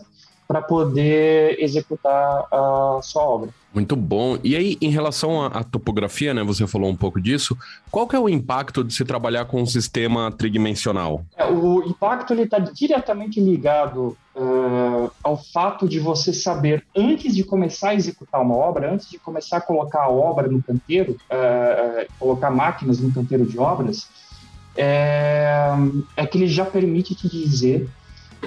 para 0.53 0.61
poder 0.61 1.59
executar 1.59 2.45
a 2.51 2.99
sua 3.01 3.23
obra. 3.23 3.49
Muito 3.73 3.95
bom. 3.95 4.37
E 4.43 4.55
aí, 4.55 4.77
em 4.79 4.91
relação 4.91 5.43
à, 5.43 5.63
topografia, 5.63 6.31
né? 6.31 6.43
Você 6.43 6.67
falou 6.67 6.91
um 6.91 6.95
pouco 6.95 7.19
disso. 7.19 7.57
Qual 7.89 8.07
que 8.07 8.15
é 8.15 8.19
o 8.19 8.29
impacto 8.29 8.83
de 8.83 8.93
se 8.93 9.03
trabalhar 9.03 9.45
com 9.45 9.59
um 9.59 9.65
sistema 9.65 10.31
tridimensional? 10.31 11.25
É, 11.35 11.45
o 11.47 11.81
impacto 11.83 12.33
ele 12.33 12.43
está 12.43 12.59
diretamente 12.59 13.41
ligado 13.41 14.15
uh, 14.35 15.09
ao 15.23 15.41
fato 15.43 15.89
de 15.89 15.99
você 15.99 16.31
saber 16.31 16.85
antes 16.95 17.35
de 17.35 17.43
começar 17.43 17.89
a 17.89 17.95
executar 17.95 18.39
uma 18.39 18.55
obra, 18.55 18.93
antes 18.93 19.09
de 19.09 19.17
começar 19.17 19.57
a 19.57 19.61
colocar 19.61 20.03
a 20.03 20.09
obra 20.09 20.47
no 20.47 20.61
canteiro, 20.61 21.17
uh, 21.31 22.07
colocar 22.19 22.51
máquinas 22.51 22.99
no 22.99 23.11
canteiro 23.11 23.43
de 23.43 23.57
obras, 23.57 24.07
é, 24.77 25.71
é 26.15 26.27
que 26.27 26.37
ele 26.37 26.47
já 26.47 26.65
permite 26.65 27.15
te 27.15 27.27
dizer 27.27 27.89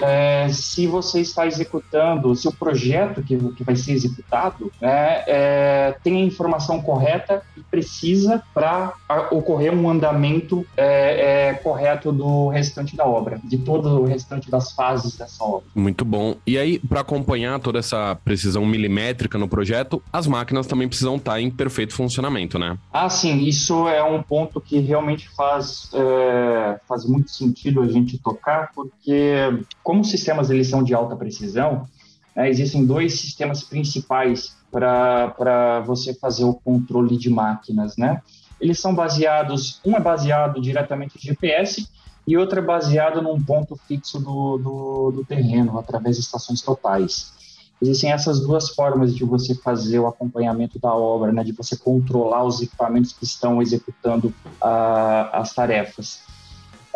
é, 0.03 0.49
se 0.50 0.87
você 0.87 1.21
está 1.21 1.47
executando, 1.47 2.35
se 2.35 2.49
o 2.49 2.53
projeto 2.53 3.23
que, 3.23 3.37
que 3.55 3.65
vai 3.65 3.76
ser 3.76 3.93
executado 3.93 4.73
né, 4.81 5.25
é, 5.26 5.97
tem 6.03 6.23
a 6.23 6.25
informação 6.25 6.81
correta 6.81 7.43
e 7.57 7.61
precisa 7.62 8.43
para 8.55 8.95
ocorrer 9.31 9.73
um 9.73 9.88
andamento 9.88 10.67
é, 10.76 11.49
é, 11.50 11.55
correto 11.55 12.12
do 12.12 12.49
restante 12.49 12.97
da 12.97 13.07
obra, 13.07 13.41
de 13.45 13.59
todo 13.59 14.03
o 14.03 14.05
restante 14.05 14.50
das 14.50 14.73
fases 14.73 15.17
dessa 15.17 15.43
obra. 15.45 15.67
Muito 15.75 16.05
bom. 16.05 16.37
E 16.47 16.59
aí, 16.59 16.79
para 16.79 17.00
acompanhar 17.00 17.59
toda 17.61 17.79
essa 17.79 18.17
precisão 18.25 18.65
milimétrica 18.65 19.38
no 19.38 19.49
projeto, 19.49 20.03
as 20.12 20.26
máquinas 20.26 20.67
também 20.67 20.88
precisam 20.88 21.17
estar 21.17 21.41
em 21.41 21.50
perfeito 21.50 21.95
funcionamento, 21.95 22.59
né? 22.59 22.79
Ah, 22.93 23.09
sim. 23.09 23.45
Isso 23.45 23.88
é 23.88 24.03
um 24.03 24.23
ponto 24.23 24.61
que 24.61 24.79
realmente 24.79 25.29
faz, 25.31 25.91
é, 25.95 26.81
faz 26.88 27.05
muito 27.05 27.31
sentido 27.31 27.83
a 27.83 27.88
gente 27.88 28.19
tocar, 28.19 28.71
porque 28.75 29.65
como 29.87 30.00
os 30.00 30.11
sistemas 30.11 30.50
eles 30.50 30.66
são 30.66 30.83
de 30.83 30.93
alta 30.93 31.14
precisão, 31.14 31.87
né, 32.35 32.50
existem 32.50 32.85
dois 32.85 33.21
sistemas 33.21 33.62
principais 33.62 34.57
para 34.69 35.81
você 35.87 36.12
fazer 36.12 36.43
o 36.43 36.55
controle 36.55 37.16
de 37.16 37.31
máquinas, 37.31 37.97
né? 37.97 38.21
Eles 38.61 38.81
são 38.81 38.93
baseados, 38.93 39.81
um 39.85 39.97
é 39.97 40.00
baseado 40.00 40.61
diretamente 40.61 41.16
em 41.16 41.21
GPS 41.21 41.88
e 42.26 42.37
outro 42.37 42.59
é 42.59 42.62
baseado 42.62 43.23
num 43.23 43.40
ponto 43.40 43.76
fixo 43.76 44.19
do, 44.19 44.59
do, 44.59 45.12
do 45.12 45.25
terreno, 45.25 45.78
através 45.78 46.16
de 46.16 46.23
estações 46.23 46.61
totais. 46.61 47.33
Existem 47.81 48.11
essas 48.11 48.40
duas 48.40 48.71
formas 48.71 49.14
de 49.14 49.25
você 49.25 49.55
fazer 49.55 50.00
o 50.00 50.09
acompanhamento 50.09 50.81
da 50.81 50.93
obra, 50.93 51.31
né, 51.31 51.45
de 51.45 51.52
você 51.52 51.76
controlar 51.76 52.43
os 52.43 52.61
equipamentos 52.61 53.12
que 53.12 53.23
estão 53.23 53.62
executando 53.62 54.35
uh, 54.61 55.31
as 55.33 55.55
tarefas. 55.55 56.26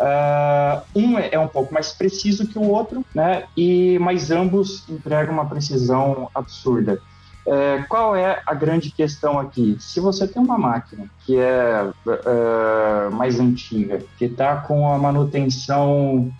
Uh, 0.01 0.81
um 0.95 1.19
é, 1.19 1.29
é 1.33 1.39
um 1.39 1.47
pouco 1.47 1.71
mais 1.71 1.91
preciso 1.91 2.47
que 2.47 2.57
o 2.57 2.63
outro, 2.63 3.05
né? 3.13 3.43
E 3.55 3.99
mas 3.99 4.31
ambos 4.31 4.83
entregam 4.89 5.33
uma 5.33 5.45
precisão 5.45 6.27
absurda. 6.33 6.99
É, 7.45 7.83
qual 7.87 8.15
é 8.15 8.41
a 8.45 8.53
grande 8.55 8.91
questão 8.91 9.37
aqui? 9.39 9.77
Se 9.79 9.99
você 9.99 10.27
tem 10.27 10.41
uma 10.41 10.57
máquina 10.57 11.05
que 11.25 11.37
é, 11.37 11.87
é 12.07 13.09
mais 13.11 13.39
antiga, 13.39 14.03
que 14.17 14.25
está 14.25 14.57
com 14.57 14.91
a 14.91 14.97
manutenção 14.97 16.31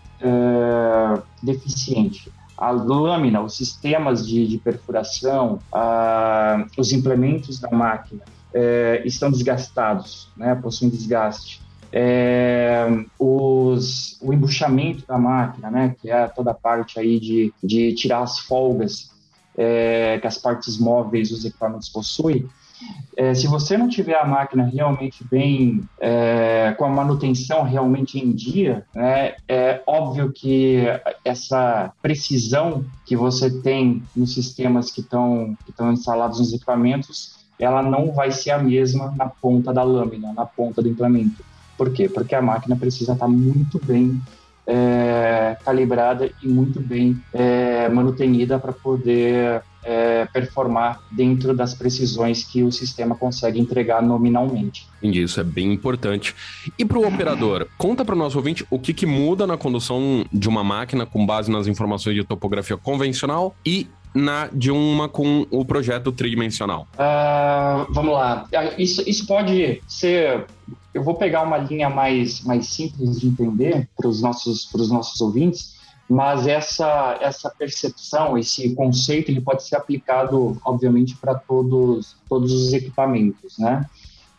deficiente, 1.41 2.31
a 2.55 2.69
lâmina, 2.69 3.41
os 3.41 3.57
sistemas 3.57 4.27
de, 4.27 4.47
de 4.47 4.59
perfuração, 4.59 5.59
os 6.77 6.91
implementos 6.91 7.59
da 7.59 7.71
máquina 7.71 8.21
estão 9.03 9.31
desgastados, 9.31 10.29
né, 10.37 10.53
possuem 10.53 10.91
desgaste 10.91 11.59
é, 11.91 12.87
os, 13.19 14.17
o 14.21 14.33
embuchamento 14.33 15.05
da 15.05 15.17
máquina, 15.17 15.69
né, 15.69 15.95
que 16.01 16.09
é 16.09 16.27
toda 16.27 16.51
a 16.51 16.55
parte 16.55 16.99
aí 16.99 17.19
de, 17.19 17.53
de 17.63 17.93
tirar 17.93 18.21
as 18.23 18.39
folgas 18.39 19.11
é, 19.57 20.17
que 20.19 20.27
as 20.27 20.37
partes 20.37 20.77
móveis 20.77 21.29
dos 21.29 21.43
equipamentos 21.43 21.89
possuem, 21.89 22.47
é, 23.15 23.33
se 23.33 23.47
você 23.47 23.77
não 23.77 23.87
tiver 23.87 24.15
a 24.15 24.25
máquina 24.25 24.63
realmente 24.63 25.23
bem, 25.23 25.83
é, 25.99 26.73
com 26.77 26.85
a 26.85 26.89
manutenção 26.89 27.63
realmente 27.63 28.17
em 28.17 28.31
dia, 28.31 28.85
né, 28.95 29.35
é 29.47 29.81
óbvio 29.85 30.31
que 30.31 30.79
essa 31.23 31.91
precisão 32.01 32.83
que 33.05 33.15
você 33.15 33.61
tem 33.61 34.01
nos 34.15 34.33
sistemas 34.33 34.89
que 34.89 35.01
estão 35.01 35.55
que 35.65 35.83
instalados 35.83 36.39
nos 36.39 36.53
equipamentos, 36.53 37.35
ela 37.59 37.83
não 37.83 38.11
vai 38.11 38.31
ser 38.31 38.51
a 38.51 38.57
mesma 38.57 39.13
na 39.15 39.27
ponta 39.27 39.71
da 39.71 39.83
lâmina, 39.83 40.33
na 40.33 40.45
ponta 40.45 40.81
do 40.81 40.89
implemento. 40.89 41.50
Por 41.81 41.91
quê? 41.91 42.07
Porque 42.07 42.35
a 42.35 42.41
máquina 42.43 42.75
precisa 42.75 43.13
estar 43.13 43.27
muito 43.27 43.83
bem 43.83 44.21
é, 44.67 45.57
calibrada 45.65 46.31
e 46.43 46.47
muito 46.47 46.79
bem 46.79 47.19
é, 47.33 47.89
manutenida 47.89 48.59
para 48.59 48.71
poder 48.71 49.63
é, 49.83 50.27
performar 50.31 50.99
dentro 51.11 51.55
das 51.55 51.73
precisões 51.73 52.43
que 52.43 52.61
o 52.61 52.71
sistema 52.71 53.15
consegue 53.15 53.59
entregar 53.59 53.99
nominalmente. 54.03 54.87
Isso 55.01 55.39
é 55.39 55.43
bem 55.43 55.73
importante. 55.73 56.35
E 56.77 56.85
para 56.85 56.99
o 56.99 57.07
operador, 57.07 57.67
conta 57.79 58.05
para 58.05 58.13
o 58.13 58.17
nosso 58.17 58.37
ouvinte 58.37 58.63
o 58.69 58.77
que, 58.77 58.93
que 58.93 59.07
muda 59.07 59.47
na 59.47 59.57
condução 59.57 60.23
de 60.31 60.47
uma 60.47 60.63
máquina 60.63 61.07
com 61.07 61.25
base 61.25 61.49
nas 61.49 61.65
informações 61.65 62.13
de 62.15 62.23
topografia 62.23 62.77
convencional 62.77 63.55
e 63.65 63.87
na 64.13 64.47
de 64.47 64.71
uma 64.71 65.07
com 65.07 65.45
o 65.49 65.63
projeto 65.63 66.11
tridimensional? 66.11 66.87
Uh, 66.95 67.91
vamos 67.93 68.13
lá. 68.13 68.47
Isso, 68.77 69.07
isso 69.07 69.25
pode 69.25 69.81
ser 69.87 70.45
eu 70.93 71.03
vou 71.03 71.15
pegar 71.15 71.43
uma 71.43 71.57
linha 71.57 71.89
mais, 71.89 72.41
mais 72.41 72.67
simples 72.67 73.19
de 73.19 73.27
entender 73.27 73.87
para 73.95 74.07
os 74.07 74.21
nossos, 74.21 74.69
nossos 74.89 75.21
ouvintes, 75.21 75.79
mas 76.09 76.45
essa, 76.45 77.17
essa 77.21 77.49
percepção, 77.49 78.37
esse 78.37 78.75
conceito, 78.75 79.31
ele 79.31 79.39
pode 79.39 79.63
ser 79.63 79.77
aplicado, 79.77 80.59
obviamente, 80.65 81.15
para 81.15 81.35
todos, 81.35 82.17
todos 82.27 82.51
os 82.51 82.73
equipamentos, 82.73 83.57
né? 83.57 83.85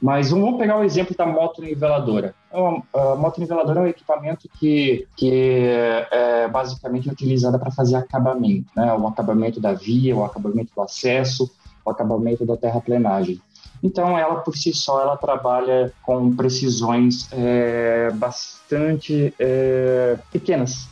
Mas 0.02 0.30
vamos 0.32 0.59
pegar 0.59 0.80
o 0.80 0.82
exemplo 0.82 1.14
da 1.16 1.25
moto 1.25 1.62
niveladora. 1.62 2.35
Então, 2.49 2.82
a 2.92 3.14
moto 3.14 3.38
niveladora 3.38 3.78
é 3.78 3.82
um 3.85 3.87
equipamento 3.87 4.49
que, 4.59 5.06
que 5.16 5.64
é 6.11 6.49
basicamente 6.49 7.09
utilizada 7.09 7.56
para 7.56 7.71
fazer 7.71 7.94
acabamento, 7.94 8.68
né? 8.75 8.92
O 8.94 9.06
acabamento 9.06 9.61
da 9.61 9.73
via, 9.73 10.16
o 10.16 10.25
acabamento 10.25 10.75
do 10.75 10.82
acesso, 10.82 11.49
o 11.85 11.90
acabamento 11.90 12.44
da 12.44 12.56
terraplenagem. 12.56 13.40
Então, 13.80 14.18
ela 14.18 14.40
por 14.40 14.56
si 14.56 14.75
só, 14.75 15.00
ela 15.00 15.16
trabalha 15.16 15.92
com 16.02 16.35
precisões 16.35 17.28
é, 17.30 18.11
bastante 18.14 19.32
é, 19.38 20.18
pequenas. 20.32 20.88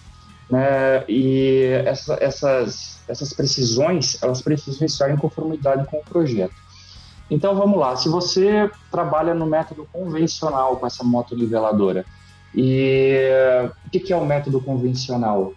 Né? 0.49 1.05
E 1.09 1.65
essa, 1.85 2.17
essas, 2.21 3.01
essas 3.09 3.33
precisões, 3.33 4.21
elas 4.23 4.41
precisam 4.41 4.87
estar 4.87 5.11
em 5.11 5.17
conformidade 5.17 5.85
com 5.87 5.99
o 5.99 6.05
projeto. 6.05 6.55
Então, 7.31 7.55
vamos 7.55 7.79
lá. 7.79 7.97
Se 7.97 8.09
você 8.09 8.71
trabalha 8.91 9.35
no 9.35 9.47
método 9.47 9.87
convencional 9.93 10.77
com 10.77 10.87
essa 10.87 11.05
moto 11.05 11.37
niveladora, 11.37 12.05
e 12.55 13.31
o 13.87 13.91
que 13.91 14.13
é 14.13 14.17
o 14.17 14.25
método 14.25 14.61
convencional? 14.61 15.53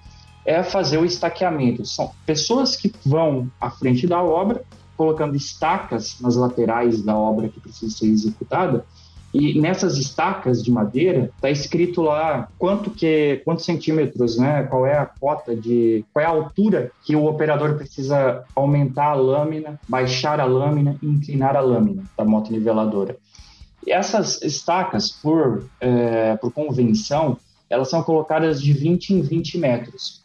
É 0.45 0.61
fazer 0.61 0.97
o 0.97 1.05
estaqueamento. 1.05 1.85
São 1.85 2.11
pessoas 2.25 2.75
que 2.75 2.93
vão 3.05 3.49
à 3.59 3.69
frente 3.69 4.05
da 4.05 4.21
obra 4.21 4.63
colocando 4.95 5.35
estacas 5.35 6.17
nas 6.21 6.35
laterais 6.35 7.01
da 7.01 7.15
obra 7.15 7.49
que 7.49 7.59
precisa 7.59 7.97
ser 7.97 8.07
executada. 8.07 8.85
E 9.33 9.59
nessas 9.59 9.97
estacas 9.97 10.63
de 10.63 10.71
madeira 10.71 11.31
está 11.35 11.49
escrito 11.49 12.03
lá 12.03 12.47
quanto 12.59 12.91
que 12.91 13.41
quantos 13.43 13.65
centímetros, 13.65 14.37
né? 14.37 14.63
Qual 14.63 14.85
é 14.85 14.95
a 14.95 15.07
cota 15.07 15.55
de 15.55 16.05
qual 16.13 16.23
é 16.23 16.27
a 16.27 16.31
altura 16.31 16.91
que 17.03 17.15
o 17.15 17.25
operador 17.25 17.75
precisa 17.75 18.43
aumentar 18.55 19.07
a 19.07 19.15
lâmina, 19.15 19.79
baixar 19.89 20.39
a 20.39 20.45
lâmina 20.45 20.97
inclinar 21.01 21.55
a 21.55 21.61
lâmina 21.61 22.03
da 22.15 22.23
moto 22.23 22.51
niveladora. 22.51 23.17
E 23.85 23.91
essas 23.91 24.41
estacas, 24.43 25.09
por 25.11 25.67
é, 25.81 26.35
por 26.37 26.51
convenção, 26.51 27.37
elas 27.67 27.89
são 27.89 28.03
colocadas 28.03 28.61
de 28.61 28.71
20 28.71 29.15
em 29.15 29.21
20 29.21 29.57
metros. 29.57 30.21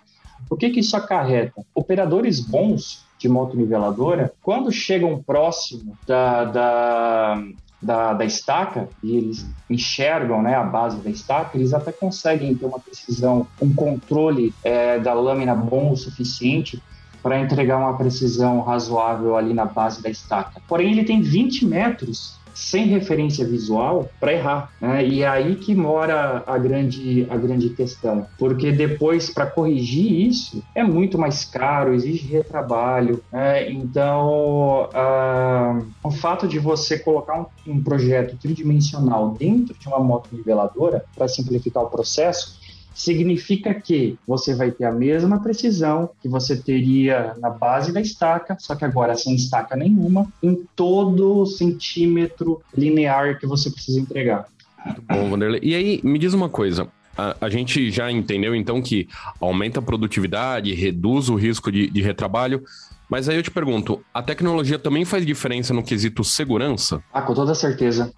O 0.50 0.56
que, 0.56 0.68
que 0.68 0.80
isso 0.80 0.96
acarreta? 0.96 1.64
Operadores 1.74 2.40
bons 2.40 3.04
de 3.18 3.28
moto 3.28 3.56
niveladora, 3.56 4.32
quando 4.42 4.70
chegam 4.70 5.20
próximo 5.20 5.96
da, 6.06 6.44
da, 6.44 7.42
da, 7.80 8.12
da, 8.12 8.24
estaca 8.24 8.88
e 9.02 9.16
eles 9.16 9.46
enxergam 9.70 10.42
né, 10.42 10.54
a 10.54 10.64
base 10.64 10.98
da 10.98 11.10
estaca, 11.10 11.56
eles 11.56 11.72
até 11.72 11.92
conseguem 11.92 12.54
ter 12.54 12.66
uma 12.66 12.80
precisão, 12.80 13.46
um 13.60 13.72
controle 13.72 14.52
é, 14.64 14.98
da 14.98 15.14
lâmina 15.14 15.54
bom 15.54 15.92
o 15.92 15.96
suficiente 15.96 16.82
para 17.22 17.40
entregar 17.40 17.78
uma 17.78 17.96
precisão 17.96 18.60
razoável 18.60 19.36
ali 19.36 19.52
na 19.52 19.64
base 19.64 20.02
da 20.02 20.08
estaca. 20.08 20.60
Porém, 20.66 20.92
ele 20.92 21.04
tem 21.04 21.20
20 21.20 21.66
metros 21.66 22.37
sem 22.58 22.86
referência 22.86 23.46
visual 23.46 24.10
para 24.18 24.32
errar. 24.32 24.72
Né? 24.80 25.06
E 25.06 25.22
é 25.22 25.28
aí 25.28 25.54
que 25.54 25.74
mora 25.74 26.42
a 26.44 26.58
grande, 26.58 27.26
a 27.30 27.36
grande 27.36 27.70
questão, 27.70 28.26
porque 28.36 28.72
depois, 28.72 29.30
para 29.30 29.46
corrigir 29.46 30.28
isso, 30.28 30.62
é 30.74 30.82
muito 30.82 31.16
mais 31.16 31.44
caro, 31.44 31.94
exige 31.94 32.26
retrabalho. 32.26 33.22
Né? 33.32 33.70
Então, 33.70 34.88
uh, 34.92 35.86
o 36.02 36.10
fato 36.10 36.48
de 36.48 36.58
você 36.58 36.98
colocar 36.98 37.40
um, 37.40 37.74
um 37.74 37.82
projeto 37.82 38.36
tridimensional 38.36 39.36
dentro 39.38 39.74
de 39.78 39.86
uma 39.86 40.00
moto 40.00 40.28
niveladora 40.32 41.04
para 41.14 41.28
simplificar 41.28 41.84
o 41.84 41.90
processo 41.90 42.58
significa 42.98 43.72
que 43.72 44.18
você 44.26 44.54
vai 44.54 44.72
ter 44.72 44.84
a 44.84 44.92
mesma 44.92 45.40
precisão 45.40 46.10
que 46.20 46.28
você 46.28 46.56
teria 46.56 47.34
na 47.38 47.48
base 47.48 47.92
da 47.92 48.00
estaca, 48.00 48.56
só 48.58 48.74
que 48.74 48.84
agora 48.84 49.14
sem 49.14 49.36
estaca 49.36 49.76
nenhuma, 49.76 50.26
em 50.42 50.66
todo 50.74 51.46
centímetro 51.46 52.60
linear 52.76 53.38
que 53.38 53.46
você 53.46 53.70
precisa 53.70 54.00
entregar. 54.00 54.46
Muito 54.84 55.02
bom, 55.02 55.30
Vanderlei. 55.30 55.60
E 55.62 55.74
aí, 55.76 56.00
me 56.02 56.18
diz 56.18 56.34
uma 56.34 56.48
coisa. 56.48 56.88
A, 57.16 57.36
a, 57.42 57.48
gente 57.48 57.90
já 57.90 58.10
entendeu 58.10 58.54
então 58.54 58.82
que 58.82 59.08
aumenta 59.40 59.78
a 59.78 59.82
produtividade, 59.82 60.74
reduz 60.74 61.28
o 61.28 61.36
risco 61.36 61.70
de, 61.70 61.88
de 61.88 62.02
retrabalho, 62.02 62.64
mas 63.08 63.28
aí 63.28 63.36
eu 63.36 63.42
te 63.42 63.50
pergunto, 63.50 64.04
a 64.12 64.22
tecnologia 64.22 64.78
também 64.78 65.04
faz 65.04 65.24
diferença 65.24 65.72
no 65.72 65.82
quesito 65.82 66.22
segurança? 66.22 67.02
Ah, 67.12 67.22
com 67.22 67.32
toda 67.32 67.54
certeza. 67.54 68.12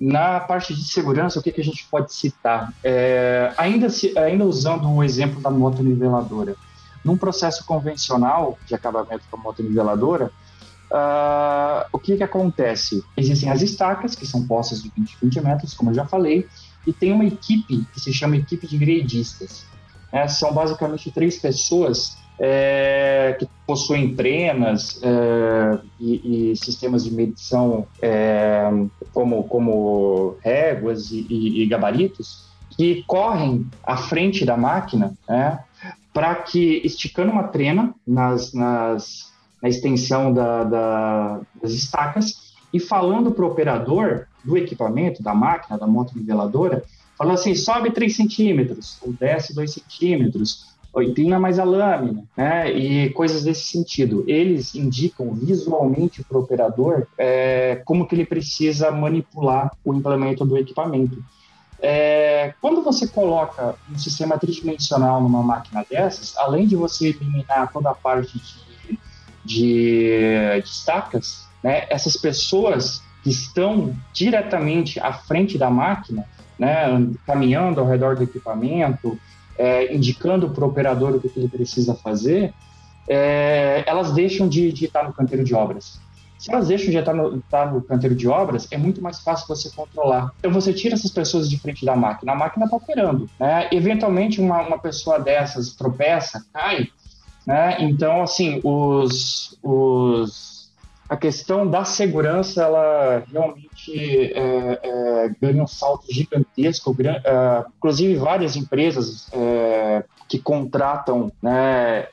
Na 0.00 0.40
parte 0.40 0.74
de 0.74 0.84
segurança, 0.84 1.38
o 1.38 1.42
que, 1.42 1.52
que 1.52 1.60
a 1.60 1.64
gente 1.64 1.86
pode 1.88 2.12
citar? 2.12 2.72
É, 2.82 3.52
ainda, 3.56 3.88
se, 3.88 4.16
ainda 4.18 4.44
usando 4.44 4.90
o 4.90 5.02
exemplo 5.02 5.40
da 5.40 5.50
moto 5.50 5.82
niveladora. 5.82 6.56
Num 7.04 7.16
processo 7.16 7.64
convencional 7.66 8.58
de 8.66 8.74
acabamento 8.74 9.24
com 9.30 9.36
a 9.36 9.40
moto 9.40 9.62
niveladora, 9.62 10.32
uh, 10.90 11.86
o 11.92 11.98
que, 11.98 12.16
que 12.16 12.22
acontece? 12.22 13.04
Existem 13.16 13.50
as 13.50 13.60
estacas, 13.60 14.14
que 14.14 14.26
são 14.26 14.46
postas 14.46 14.82
de 14.82 14.90
20 14.96 15.18
20 15.22 15.40
metros, 15.42 15.74
como 15.74 15.90
eu 15.90 15.94
já 15.94 16.06
falei, 16.06 16.48
e 16.86 16.92
tem 16.92 17.12
uma 17.12 17.24
equipe 17.24 17.86
que 17.92 18.00
se 18.00 18.12
chama 18.12 18.36
equipe 18.36 18.66
de 18.66 18.78
gredistas. 18.78 19.66
É, 20.10 20.26
são 20.28 20.52
basicamente 20.52 21.10
três 21.10 21.38
pessoas 21.38 22.16
é, 22.38 23.36
que 23.38 23.48
possuem 23.66 24.14
trenas 24.14 25.00
é, 25.02 25.78
e, 26.00 26.50
e, 26.52 26.56
sistemas 26.56 27.04
de 27.04 27.12
medição 27.12 27.86
é, 28.02 28.68
como, 29.12 29.44
como 29.44 30.36
réguas 30.42 31.10
e, 31.10 31.26
e, 31.28 31.62
e, 31.62 31.66
gabaritos 31.66 32.44
que 32.76 33.04
correm 33.06 33.66
à 33.84 33.96
frente 33.96 34.44
da 34.44 34.56
máquina 34.56 35.14
né, 35.28 35.60
para 36.12 36.34
que, 36.34 36.80
esticando 36.84 37.30
uma 37.30 37.44
trena 37.44 37.94
nas, 38.06 38.52
nas, 38.52 39.32
na 39.62 39.68
extensão 39.68 40.32
da, 40.32 40.64
da, 40.64 41.40
das 41.62 41.72
estacas 41.72 42.52
e 42.72 42.80
falando 42.80 43.30
para 43.30 43.44
o 43.44 43.48
operador 43.48 44.26
do 44.44 44.56
equipamento, 44.56 45.22
da 45.22 45.32
máquina, 45.32 45.78
da 45.78 45.86
moto 45.86 46.12
niveladora, 46.16 46.82
falando 47.16 47.34
assim, 47.34 47.54
sobe 47.54 47.92
3 47.92 48.14
centímetros, 48.14 48.98
ou 49.00 49.12
desce 49.12 49.54
2 49.54 49.72
centímetros, 49.72 50.73
inclina 51.02 51.38
mais 51.38 51.58
a 51.58 51.64
lâmina, 51.64 52.24
né? 52.36 52.70
E 52.70 53.10
coisas 53.10 53.42
desse 53.42 53.64
sentido. 53.64 54.24
Eles 54.26 54.74
indicam 54.74 55.32
visualmente 55.34 56.22
para 56.22 56.38
o 56.38 56.42
operador 56.42 57.06
é, 57.18 57.82
como 57.84 58.06
que 58.06 58.14
ele 58.14 58.24
precisa 58.24 58.90
manipular 58.90 59.72
o 59.84 59.92
implemento 59.92 60.44
do 60.44 60.56
equipamento. 60.56 61.22
É, 61.80 62.54
quando 62.60 62.82
você 62.82 63.06
coloca 63.06 63.74
um 63.92 63.98
sistema 63.98 64.38
tridimensional 64.38 65.20
numa 65.20 65.42
máquina 65.42 65.84
dessas, 65.88 66.36
além 66.36 66.66
de 66.66 66.76
você 66.76 67.08
eliminar 67.08 67.70
toda 67.72 67.90
a 67.90 67.94
parte 67.94 68.38
de, 68.38 68.98
de, 69.44 70.62
de 70.62 70.68
estacas, 70.68 71.46
né, 71.62 71.84
essas 71.90 72.16
pessoas 72.16 73.02
que 73.22 73.30
estão 73.30 73.94
diretamente 74.12 75.00
à 75.00 75.12
frente 75.12 75.58
da 75.58 75.68
máquina, 75.68 76.26
né, 76.58 76.86
caminhando 77.26 77.80
ao 77.80 77.86
redor 77.86 78.16
do 78.16 78.22
equipamento, 78.22 79.18
é, 79.58 79.94
indicando 79.94 80.50
para 80.50 80.64
o 80.64 80.68
operador 80.68 81.14
o 81.14 81.20
que 81.20 81.30
ele 81.36 81.48
precisa 81.48 81.94
fazer, 81.94 82.52
é, 83.08 83.84
elas 83.86 84.12
deixam 84.12 84.48
de, 84.48 84.72
de, 84.72 84.86
estar 84.86 85.04
no 85.04 85.12
canteiro 85.12 85.44
de 85.44 85.54
obras. 85.54 86.00
Se 86.38 86.52
elas 86.52 86.68
deixam 86.68 86.90
de 86.90 86.98
estar 86.98 87.14
no, 87.14 87.38
estar 87.38 87.72
no, 87.72 87.80
canteiro 87.80 88.14
de 88.14 88.28
obras, 88.28 88.66
é 88.70 88.76
muito 88.76 89.00
mais 89.00 89.20
fácil 89.20 89.46
você 89.46 89.70
controlar. 89.70 90.32
Então 90.38 90.52
você 90.52 90.72
tira 90.72 90.94
essas 90.94 91.10
pessoas 91.10 91.48
de 91.48 91.58
frente 91.58 91.84
da 91.84 91.96
máquina, 91.96 92.32
a 92.32 92.34
máquina 92.34 92.64
está 92.64 92.76
operando. 92.76 93.28
Né? 93.38 93.68
Eventualmente 93.72 94.40
uma, 94.40 94.60
uma 94.62 94.78
pessoa 94.78 95.18
dessas 95.18 95.74
tropeça, 95.74 96.44
cai, 96.52 96.88
né? 97.46 97.76
Então 97.80 98.22
assim 98.22 98.60
os, 98.62 99.58
os 99.62 100.54
a 101.08 101.16
questão 101.16 101.68
da 101.68 101.84
segurança 101.84 102.62
ela 102.62 103.22
realmente 103.30 103.73
é, 103.92 104.80
é, 104.82 105.30
ganha 105.40 105.62
um 105.62 105.66
salto 105.66 106.06
gigantesco. 106.10 106.94
É, 107.02 107.64
inclusive 107.76 108.16
várias 108.16 108.56
empresas 108.56 109.28
que 110.28 110.38
contratam 110.38 111.30
né, 111.42 112.06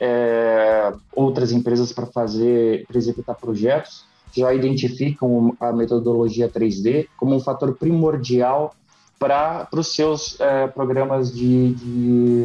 outras 1.14 1.52
empresas 1.52 1.92
para 1.92 2.06
fazer, 2.06 2.84
para 2.86 2.98
executar 2.98 3.36
projetos, 3.36 4.04
já 4.34 4.52
identificam 4.54 5.54
a 5.60 5.72
metodologia 5.72 6.48
3D 6.48 7.06
como 7.16 7.36
um 7.36 7.40
fator 7.40 7.74
primordial 7.74 8.74
para 9.22 9.68
os 9.72 9.94
seus 9.94 10.40
é, 10.40 10.66
programas 10.66 11.32
de, 11.32 11.74
de, 11.74 12.44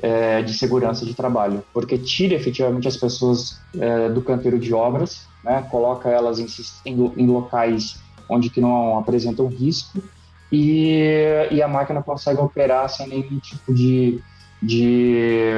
é, 0.00 0.42
de, 0.42 0.54
segurança 0.54 1.04
de 1.04 1.12
trabalho, 1.12 1.62
porque 1.72 1.98
tira 1.98 2.34
efetivamente 2.34 2.88
as 2.88 2.96
pessoas 2.96 3.60
é, 3.78 4.08
do 4.08 4.22
canteiro 4.22 4.58
de 4.58 4.72
obras, 4.72 5.26
né, 5.44 5.66
coloca 5.70 6.08
elas 6.08 6.38
em, 6.38 6.46
em, 6.86 7.12
em, 7.18 7.26
locais 7.26 7.96
onde 8.28 8.50
que 8.50 8.60
não 8.60 8.98
apresentam 8.98 9.46
risco 9.46 10.02
e, 10.50 11.48
e 11.50 11.62
a 11.62 11.68
máquina 11.68 12.02
consegue 12.02 12.40
operar 12.40 12.88
sem 12.88 13.08
nenhum 13.08 13.38
tipo 13.38 13.74
de, 13.74 14.20
de 14.62 15.50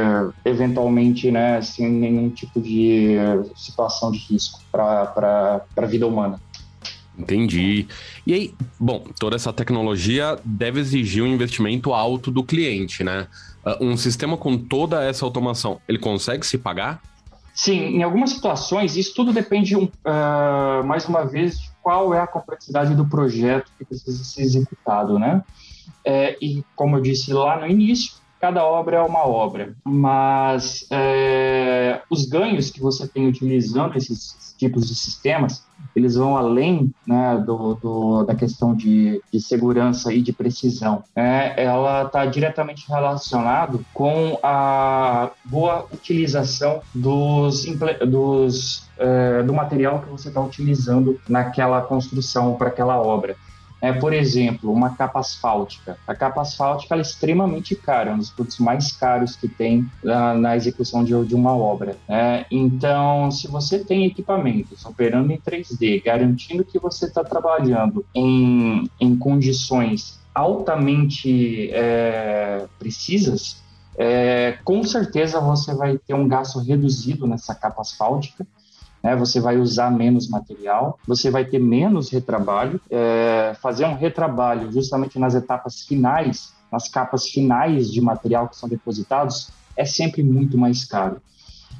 eventualmente, 0.44 1.31
né, 1.31 1.61
sem 1.61 1.90
nenhum 1.90 2.31
tipo 2.31 2.61
de 2.61 3.16
situação 3.55 4.11
de 4.11 4.18
risco 4.18 4.61
para 4.70 5.62
a 5.76 5.87
vida 5.87 6.07
humana. 6.07 6.40
Entendi. 7.18 7.87
E 8.26 8.35
aí, 8.35 8.55
bom, 8.79 9.05
toda 9.18 9.37
essa 9.37 9.52
tecnologia 9.52 10.38
deve 10.44 10.81
exigir 10.81 11.22
um 11.22 11.26
investimento 11.26 11.94
alto 11.94 12.31
do 12.31 12.44
cliente, 12.44 13.02
né? 13.02 13.26
Ah, 13.64 13.79
um 13.81 13.96
sistema 13.96 14.37
com 14.37 14.59
toda 14.59 15.02
essa 15.02 15.24
automação, 15.24 15.81
ele 15.88 15.98
consegue 15.98 16.46
se 16.46 16.59
pagar? 16.59 17.00
Sim, 17.55 17.96
em 17.96 18.02
algumas 18.02 18.31
situações, 18.31 18.96
isso 18.96 19.14
tudo 19.14 19.33
depende, 19.33 19.74
uh, 19.74 19.90
mais 20.85 21.09
uma 21.09 21.24
vez, 21.24 21.72
qual 21.87 22.12
é 22.12 22.18
a 22.18 22.27
complexidade 22.27 22.96
do 22.96 23.07
projeto 23.07 23.70
que 23.79 23.85
precisa 23.85 24.25
ser 24.25 24.42
executado, 24.42 25.20
né? 25.20 25.44
É, 26.05 26.37
e, 26.42 26.64
como 26.75 26.96
eu 26.96 27.01
disse 27.01 27.33
lá 27.33 27.61
no 27.61 27.66
início, 27.68 28.14
cada 28.40 28.64
obra 28.64 28.96
é 28.99 29.03
uma 29.03 29.27
obra, 29.27 29.75
mas 29.85 30.87
é, 30.90 32.01
os 32.11 32.27
ganhos 32.27 32.70
que 32.70 32.81
você 32.81 33.07
tem 33.07 33.29
utilizando 33.29 33.96
esses 33.96 34.55
tipos 34.57 34.88
de 34.88 34.94
sistemas, 34.94 35.64
eles 35.94 36.14
vão 36.14 36.37
além 36.37 36.92
né, 37.07 37.42
do, 37.44 37.75
do, 37.75 38.22
da 38.25 38.35
questão 38.35 38.75
de, 38.75 39.20
de, 39.33 39.40
segurança 39.40 40.12
e 40.12 40.22
de 40.22 40.33
precisão. 40.33 41.05
Né? 41.14 41.55
Ela 41.57 42.05
está 42.05 42.27
diretamente 42.27 42.88
relacionado 42.88 43.85
com 43.92 44.38
a 44.42 45.31
boa 45.44 45.87
utilização 45.92 46.81
dos, 46.94 47.66
dos 48.07 48.87
é, 48.99 49.42
do 49.42 49.53
material 49.53 50.01
que 50.01 50.09
você 50.09 50.29
está 50.29 50.40
utilizando 50.40 51.20
naquela 51.29 51.83
construção 51.83 52.55
para 52.55 52.68
aquela 52.68 53.01
obra. 53.01 53.37
É, 53.81 53.93
por 53.93 54.12
exemplo, 54.12 54.73
uma 54.73 54.91
capa 54.91 55.21
asfáltica. 55.21 55.99
A 56.07 56.15
capa 56.15 56.41
asfáltica 56.41 56.97
é 56.97 57.01
extremamente 57.01 57.75
cara, 57.75 58.11
é 58.11 58.15
um 58.15 58.19
dos 58.19 58.31
produtos 58.31 58.59
mais 58.59 58.91
caros 58.93 59.37
que 59.37 59.49
tem 59.49 59.87
na, 60.03 60.35
na 60.35 60.57
execução 60.57 61.05
de, 61.05 61.12
de, 61.25 61.35
uma 61.35 61.55
obra. 61.55 61.97
Né? 62.09 62.47
Então, 62.51 63.31
se 63.31 63.47
você 63.49 63.79
tem 63.79 64.07
equipamentos 64.07 64.85
operando 64.85 65.31
em 65.33 65.39
3D, 65.39 66.03
garantindo 66.03 66.65
que 66.65 66.79
você 66.79 67.07
está 67.07 67.23
trabalhando 67.23 68.05
em, 68.15 68.89
em 68.99 69.17
condições 69.17 70.19
altamente 70.35 71.71
é, 71.73 72.67
precisas, 72.79 73.62
é, 73.99 74.59
com 74.65 74.83
certeza 74.85 75.41
você 75.41 75.75
vai 75.75 75.99
ter 75.99 76.15
um 76.15 76.29
gasto 76.29 76.59
reduzido 76.59 77.27
nessa 77.27 77.55
capa 77.55 77.81
asfáltica 77.81 78.47
né? 79.07 79.14
Você 79.14 79.38
vai 79.38 79.57
usar 79.57 79.88
menos 79.88 80.29
material, 80.29 80.99
você 81.07 81.31
vai 81.31 81.45
ter 81.45 81.61
menos 81.61 82.11
retrabalho. 82.11 82.81
É, 82.90 83.55
fazer 83.62 83.87
um 83.87 83.95
retrabalho 83.95 84.73
justamente 84.73 85.16
nas 85.16 85.33
etapas 85.37 85.83
finais, 85.83 86.53
nas 86.73 86.88
capas 86.88 87.29
finais 87.29 87.92
de 87.92 88.01
material 88.01 88.49
que 88.49 88.57
são 88.57 88.69
depositados, 88.69 89.53
é 89.77 89.85
sempre 89.85 90.25
muito 90.25 90.59
mais 90.59 90.85
caro. 90.85 91.19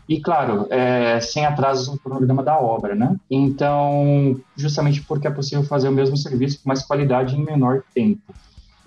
E, 0.09 0.21
claro, 0.21 0.69
é, 0.71 1.19
sem 1.21 1.45
atrasos 1.45 1.89
no 1.89 1.99
cronograma 1.99 2.45
da 2.45 2.61
obra, 2.61 2.95
né? 2.95 3.17
Então, 3.29 4.41
justamente 4.57 5.03
porque 5.03 5.27
é 5.27 5.31
possível 5.31 5.65
fazer 5.65 5.89
o 5.89 5.93
mesmo 5.93 6.17
serviço 6.17 6.61
com 6.63 6.69
mais 6.69 6.85
qualidade 6.85 7.35
em 7.35 7.45
menor 7.45 7.83
tempo. 7.93 8.33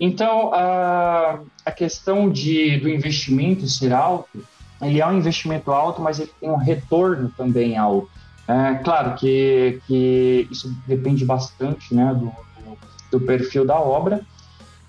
Então, 0.00 0.50
a, 0.54 1.40
a 1.66 1.70
questão 1.70 2.30
de, 2.30 2.78
do 2.78 2.88
investimento 2.88 3.68
ser 3.68 3.92
alto, 3.92 4.42
ele 4.80 4.98
é 4.98 5.06
um 5.06 5.18
investimento 5.18 5.70
alto, 5.70 6.00
mas 6.00 6.18
ele 6.18 6.30
tem 6.40 6.48
um 6.48 6.56
retorno 6.56 7.30
também 7.36 7.76
alto. 7.76 8.19
É, 8.50 8.74
claro 8.82 9.14
que, 9.14 9.80
que 9.86 10.48
isso 10.50 10.74
depende 10.84 11.24
bastante 11.24 11.94
né, 11.94 12.12
do, 12.12 12.32
do 13.12 13.24
perfil 13.24 13.64
da 13.64 13.78
obra. 13.78 14.22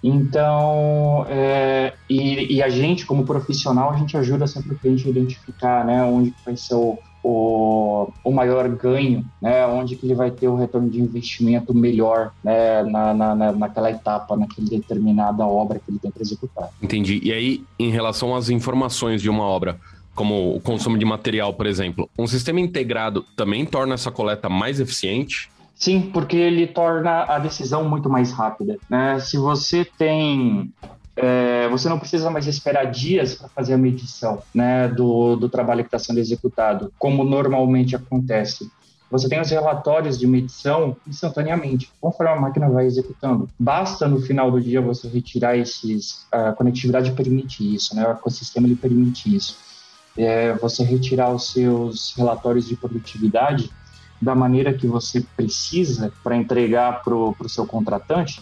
Então, 0.04 1.28
é, 1.30 1.93
e, 2.10 2.56
e, 2.56 2.63
a 2.63 2.69
gente, 2.69 3.06
como 3.06 3.24
profissional, 3.24 3.91
a 3.91 3.97
gente 3.97 4.17
ajuda 4.17 4.47
sempre 4.47 4.74
o 4.74 4.80
cliente 4.80 5.06
a 5.06 5.12
identificar 5.12 5.86
né, 5.86 6.04
onde 6.04 6.34
vai 6.43 6.58
ser 6.58 6.74
o, 6.74 6.97
o, 7.24 8.12
o 8.24 8.32
maior 8.32 8.67
ganho, 8.67 9.24
né, 9.39 9.63
onde 9.67 9.95
que 9.95 10.08
ele 10.08 10.15
vai 10.15 10.32
ter 10.32 10.47
o 10.47 10.56
retorno 10.56 10.89
de 10.89 11.00
investimento 11.00 11.71
melhor 11.71 12.32
né, 12.43 12.82
na, 12.82 13.13
na, 13.13 13.52
naquela 13.52 13.91
etapa, 13.91 14.36
naquela 14.36 14.67
determinada 14.67 15.45
obra 15.45 15.78
que 15.78 15.91
ele 15.91 16.00
tem 16.00 16.10
para 16.10 16.24
executar. 16.24 16.71
Entendi. 16.82 17.19
E 17.24 17.32
aí, 17.32 17.63
em 17.78 17.91
relação 17.91 18.36
às 18.36 18.50
informações 18.50 19.21
de 19.21 19.30
uma 19.30 19.43
obra, 19.43 19.80
como 20.15 20.56
o 20.56 20.60
consumo 20.60 20.97
de 20.97 21.06
material, 21.06 21.54
por 21.54 21.65
exemplo, 21.65 22.10
um 22.17 22.28
sistema 22.28 22.60
integrado 22.60 23.26
também 23.36 23.65
torna 23.65 23.93
essa 23.93 24.12
coleta 24.12 24.50
mais 24.50 24.80
eficiente? 24.80 25.50
Sim, 25.76 26.02
porque 26.13 26.38
ele 26.38 26.67
torna 26.67 27.24
a 27.24 27.39
decisão 27.39 27.88
muito 27.89 28.10
mais 28.10 28.32
rápida. 28.32 28.78
Né? 28.89 29.19
Se 29.19 29.38
você 29.38 29.84
tem 29.84 30.71
é, 31.15 31.67
você 31.69 31.89
não 31.89 32.00
precisa 32.00 32.30
mais 32.30 32.47
esperar 32.47 32.86
dias 32.86 33.36
para 33.36 33.50
fazer 33.50 33.74
a 33.74 33.78
medição 33.78 34.41
né, 34.54 34.88
do, 34.88 35.36
do 35.36 35.50
trabalho 35.50 35.84
que 35.84 35.88
está 35.88 36.00
sendo 36.00 36.19
executado, 36.19 36.91
como 36.97 37.24
normalmente 37.24 37.95
acontece. 37.95 38.69
Você 39.10 39.28
tem 39.28 39.41
os 39.41 39.50
relatórios 39.50 40.17
de 40.17 40.26
medição 40.26 40.95
instantaneamente, 41.06 41.91
conforme 42.00 42.32
a 42.32 42.39
máquina 42.39 42.69
vai 42.69 42.86
executando. 42.86 43.50
Basta 43.60 44.08
no 44.08 44.21
final 44.21 44.50
do 44.50 44.62
dia 44.62 44.82
você 44.82 45.08
retirar 45.10 45.58
esses. 45.58 46.26
A 46.32 46.54
conectividade 46.54 47.12
permite 47.12 47.76
isso, 47.76 47.93
né? 47.93 48.08
o 48.08 48.12
ecossistema 48.12 48.67
ele 48.67 48.78
permite 48.78 49.36
isso. 49.36 49.58
É, 50.17 50.54
você 50.54 50.84
retirar 50.84 51.32
os 51.32 51.52
seus 51.52 52.13
relatórios 52.17 52.67
de 52.67 52.76
produtividade 52.76 53.71
da 54.21 54.36
maneira 54.36 54.74
que 54.74 54.86
você 54.86 55.26
precisa 55.36 56.12
para 56.24 56.36
entregar 56.36 57.02
para 57.04 57.15
o 57.15 57.50
seu 57.50 57.65
contratante 57.65 58.41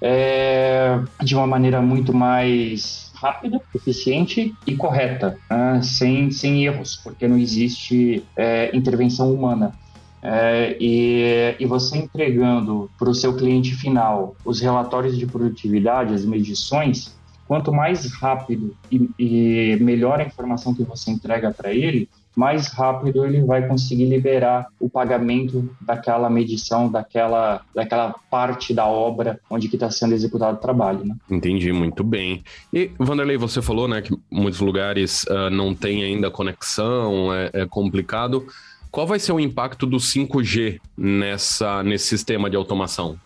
é, 0.00 0.98
de 1.22 1.36
uma 1.36 1.46
maneira 1.46 1.80
muito 1.80 2.12
mais 2.12 3.12
rápida, 3.14 3.60
eficiente 3.72 4.52
e 4.66 4.74
correta, 4.74 5.38
né? 5.48 5.80
sem, 5.80 6.32
sem 6.32 6.64
erros, 6.64 6.96
porque 6.96 7.28
não 7.28 7.38
existe 7.38 8.24
é, 8.36 8.76
intervenção 8.76 9.32
humana. 9.32 9.72
É, 10.20 10.76
e, 10.80 11.56
e, 11.58 11.66
você 11.66 11.98
entregando 11.98 12.88
para 12.96 13.10
o 13.10 13.14
seu 13.14 13.36
cliente 13.36 13.74
final 13.74 14.36
os 14.44 14.60
relatórios 14.60 15.18
de 15.18 15.26
produtividade, 15.26 16.14
as 16.14 16.24
medições, 16.24 17.12
quanto 17.46 17.72
mais 17.72 18.12
rápido 18.12 18.76
e, 18.90 19.10
e 19.18 19.76
melhor 19.80 20.20
a 20.20 20.24
informação 20.24 20.74
que 20.74 20.82
você 20.82 21.10
entrega 21.10 21.50
para 21.50 21.72
ele, 21.72 22.08
mais 22.34 22.68
rápido 22.68 23.24
ele 23.24 23.42
vai 23.42 23.66
conseguir 23.66 24.06
liberar 24.06 24.66
o 24.80 24.88
pagamento 24.88 25.68
daquela 25.80 26.30
medição, 26.30 26.90
daquela, 26.90 27.62
daquela 27.74 28.14
parte 28.30 28.72
da 28.72 28.86
obra 28.86 29.38
onde 29.50 29.66
está 29.66 29.90
sendo 29.90 30.14
executado 30.14 30.56
o 30.56 30.60
trabalho. 30.60 31.04
Né? 31.04 31.14
Entendi, 31.30 31.72
muito 31.72 32.02
bem. 32.02 32.42
E, 32.72 32.90
Vanderlei, 32.98 33.36
você 33.36 33.60
falou 33.60 33.86
né, 33.86 34.00
que 34.00 34.16
muitos 34.30 34.60
lugares 34.60 35.24
uh, 35.24 35.50
não 35.50 35.74
tem 35.74 36.02
ainda 36.02 36.30
conexão, 36.30 37.32
é, 37.34 37.50
é 37.52 37.66
complicado. 37.66 38.46
Qual 38.90 39.06
vai 39.06 39.18
ser 39.18 39.32
o 39.32 39.40
impacto 39.40 39.86
do 39.86 39.96
5G 39.96 40.80
nessa, 40.96 41.82
nesse 41.82 42.08
sistema 42.08 42.50
de 42.50 42.56
automação? 42.56 43.18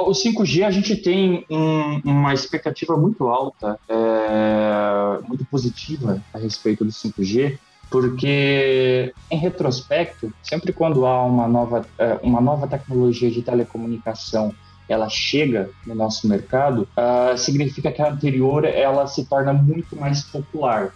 O 0.00 0.12
5G 0.12 0.64
a 0.64 0.70
gente 0.70 0.96
tem 0.96 1.44
um, 1.50 2.00
uma 2.04 2.32
expectativa 2.32 2.96
muito 2.96 3.26
alta, 3.28 3.78
é, 3.88 5.26
muito 5.26 5.44
positiva 5.44 6.22
a 6.32 6.38
respeito 6.38 6.84
do 6.84 6.90
5G, 6.90 7.58
porque 7.90 9.12
em 9.30 9.38
retrospecto, 9.38 10.32
sempre 10.42 10.72
quando 10.72 11.06
há 11.06 11.24
uma 11.24 11.48
nova, 11.48 11.86
é, 11.98 12.18
uma 12.22 12.40
nova 12.40 12.66
tecnologia 12.66 13.30
de 13.30 13.42
telecomunicação 13.42 14.54
ela 14.88 15.08
chega 15.08 15.70
no 15.86 15.94
nosso 15.94 16.26
mercado, 16.26 16.88
uh, 16.96 17.36
significa 17.36 17.92
que 17.92 18.00
a 18.00 18.10
anterior 18.10 18.64
ela 18.64 19.06
se 19.06 19.26
torna 19.26 19.52
muito 19.52 19.94
mais 19.94 20.22
popular. 20.22 20.94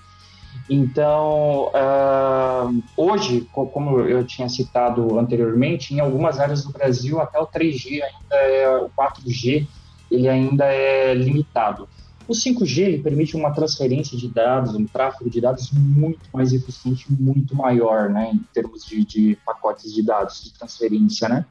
Então, 0.71 1.71
uh, 1.75 2.83
hoje, 2.97 3.49
como 3.53 4.01
eu 4.01 4.25
tinha 4.25 4.49
citado 4.49 5.19
anteriormente, 5.19 5.95
em 5.95 6.01
algumas 6.01 6.39
áreas 6.39 6.65
do 6.65 6.73
Brasil 6.73 7.21
até 7.21 7.39
o 7.39 7.47
3G 7.47 8.01
ainda 8.03 8.37
é 8.37 8.77
o 8.79 8.89
4G, 8.91 9.67
ele 10.11 10.29
ainda 10.29 10.65
é 10.67 11.15
limitado. 11.15 11.89
O 12.29 12.33
5G 12.33 13.03
permite 13.03 13.37
uma 13.37 13.51
transferência 13.51 14.17
de 14.17 14.29
dados, 14.29 14.75
um 14.75 14.87
tráfego 14.87 15.29
de 15.29 15.41
dados 15.41 15.71
muito 15.73 16.21
mais 16.33 16.53
eficiente, 16.53 17.07
muito 17.11 17.57
maior, 17.57 18.09
né, 18.09 18.31
em 18.33 18.39
termos 18.55 18.85
de, 18.87 19.05
de 19.05 19.39
pacotes 19.45 19.93
de 19.93 20.03
dados, 20.03 20.45
de 20.45 20.53
transferência, 20.53 21.29
né? 21.29 21.45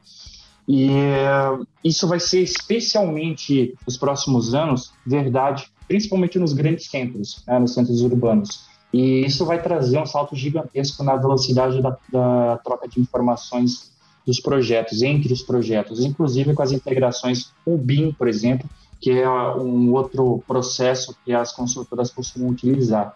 E 0.66 0.88
uh, 0.88 1.66
isso 1.84 2.06
vai 2.06 2.20
ser 2.20 2.40
especialmente 2.40 3.74
nos 3.84 3.96
próximos 3.96 4.54
anos 4.54 4.92
verdade, 5.04 5.68
principalmente 5.88 6.38
nos 6.38 6.52
grandes 6.52 6.86
centros, 6.86 7.42
né, 7.46 7.58
nos 7.58 7.74
centros 7.74 8.00
urbanos. 8.00 8.71
E 8.92 9.24
isso 9.24 9.46
vai 9.46 9.60
trazer 9.60 9.98
um 9.98 10.06
salto 10.06 10.36
gigantesco 10.36 11.02
na 11.02 11.16
velocidade 11.16 11.80
da, 11.80 11.96
da 12.12 12.58
troca 12.58 12.86
de 12.88 13.00
informações 13.00 13.90
dos 14.26 14.38
projetos, 14.38 15.02
entre 15.02 15.32
os 15.32 15.42
projetos, 15.42 16.04
inclusive 16.04 16.54
com 16.54 16.62
as 16.62 16.72
integrações 16.72 17.52
com 17.64 17.74
o 17.74 17.78
BIM, 17.78 18.12
por 18.12 18.28
exemplo, 18.28 18.68
que 19.00 19.10
é 19.10 19.28
um 19.28 19.92
outro 19.92 20.42
processo 20.46 21.16
que 21.24 21.32
as 21.32 21.52
consultoras 21.52 22.10
costumam 22.10 22.50
utilizar. 22.50 23.14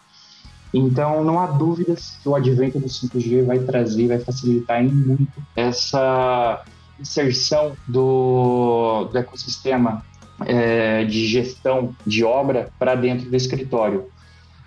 Então, 0.73 1.23
não 1.23 1.39
há 1.39 1.47
dúvidas 1.47 2.17
que 2.21 2.27
o 2.27 2.35
advento 2.35 2.77
do 2.77 2.87
5G 2.87 3.45
vai 3.45 3.59
trazer, 3.59 4.07
vai 4.07 4.19
facilitar 4.19 4.83
em 4.83 4.89
muito 4.89 5.41
essa 5.55 6.63
inserção 6.99 7.73
do, 7.87 9.05
do 9.05 9.17
ecossistema 9.17 10.03
é, 10.45 11.05
de 11.05 11.25
gestão 11.25 11.95
de 12.05 12.23
obra 12.23 12.69
para 12.77 12.95
dentro 12.95 13.29
do 13.29 13.35
escritório. 13.35 14.07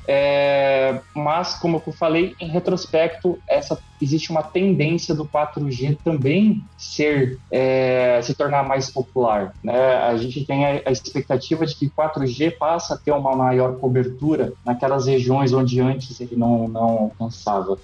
É, 0.09 1.01
mas, 1.15 1.55
como 1.55 1.83
eu 1.87 1.93
falei, 1.93 2.35
em 2.41 2.49
retrospecto, 2.49 3.39
essa, 3.47 3.79
existe 4.01 4.31
uma 4.31 4.43
tendência 4.43 5.15
do 5.15 5.25
4G 5.25 5.99
também 6.03 6.65
ser 6.77 7.39
é, 7.51 8.21
se 8.23 8.35
tornar 8.35 8.67
mais 8.67 8.91
popular. 8.91 9.55
Né? 9.63 9.95
A 9.97 10.17
gente 10.17 10.45
tem 10.45 10.65
a, 10.65 10.83
a, 10.87 10.91
expectativa 10.91 11.65
de 11.67 11.77
que 11.77 11.89
4G 11.89 12.57
passa 12.57 12.95
a 12.95 12.99
ter 12.99 13.13
uma 13.13 13.37
maior 13.37 13.77
cobertura 13.77 14.53
naquelas 14.65 15.07
regiões 15.07 15.53
onde 15.53 15.81
antes 15.81 16.21
ele 16.21 16.37
não, 16.37 16.67
não 16.67 16.83
alcançava. 16.83 17.79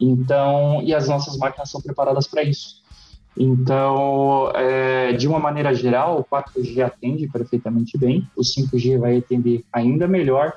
Então, 0.00 0.80
e 0.82 0.94
as 0.94 1.08
nossas 1.08 1.36
máquinas 1.36 1.70
são 1.70 1.80
preparadas 1.80 2.26
para 2.26 2.42
isso. 2.42 2.78
Então, 3.36 4.50
é, 4.54 5.12
de 5.12 5.28
uma 5.28 5.38
maneira 5.38 5.72
geral, 5.74 6.18
o 6.18 6.24
4G 6.24 6.84
atende 6.84 7.28
perfeitamente 7.28 7.96
bem, 7.96 8.28
o 8.36 8.42
5G 8.42 8.98
vai 8.98 9.18
atender 9.18 9.64
ainda 9.72 10.08
melhor 10.08 10.54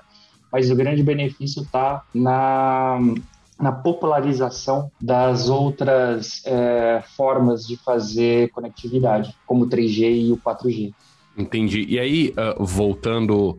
mas 0.52 0.70
o 0.70 0.76
grande 0.76 1.02
benefício 1.02 1.64
está 1.64 2.04
na, 2.14 3.00
na 3.60 3.72
popularização 3.72 4.92
das 5.00 5.50
outras 5.50 6.42
é, 6.46 7.04
formas 7.16 7.66
de 7.66 7.78
fazer 7.78 8.50
conectividade, 8.50 9.36
como 9.46 9.66
o 9.66 9.70
3G 9.70 10.28
e 10.28 10.32
o 10.32 10.38
4G. 10.38 10.94
Entendi. 11.38 11.86
E 11.88 11.98
aí, 11.98 12.34
uh, 12.58 12.64
voltando 12.64 13.58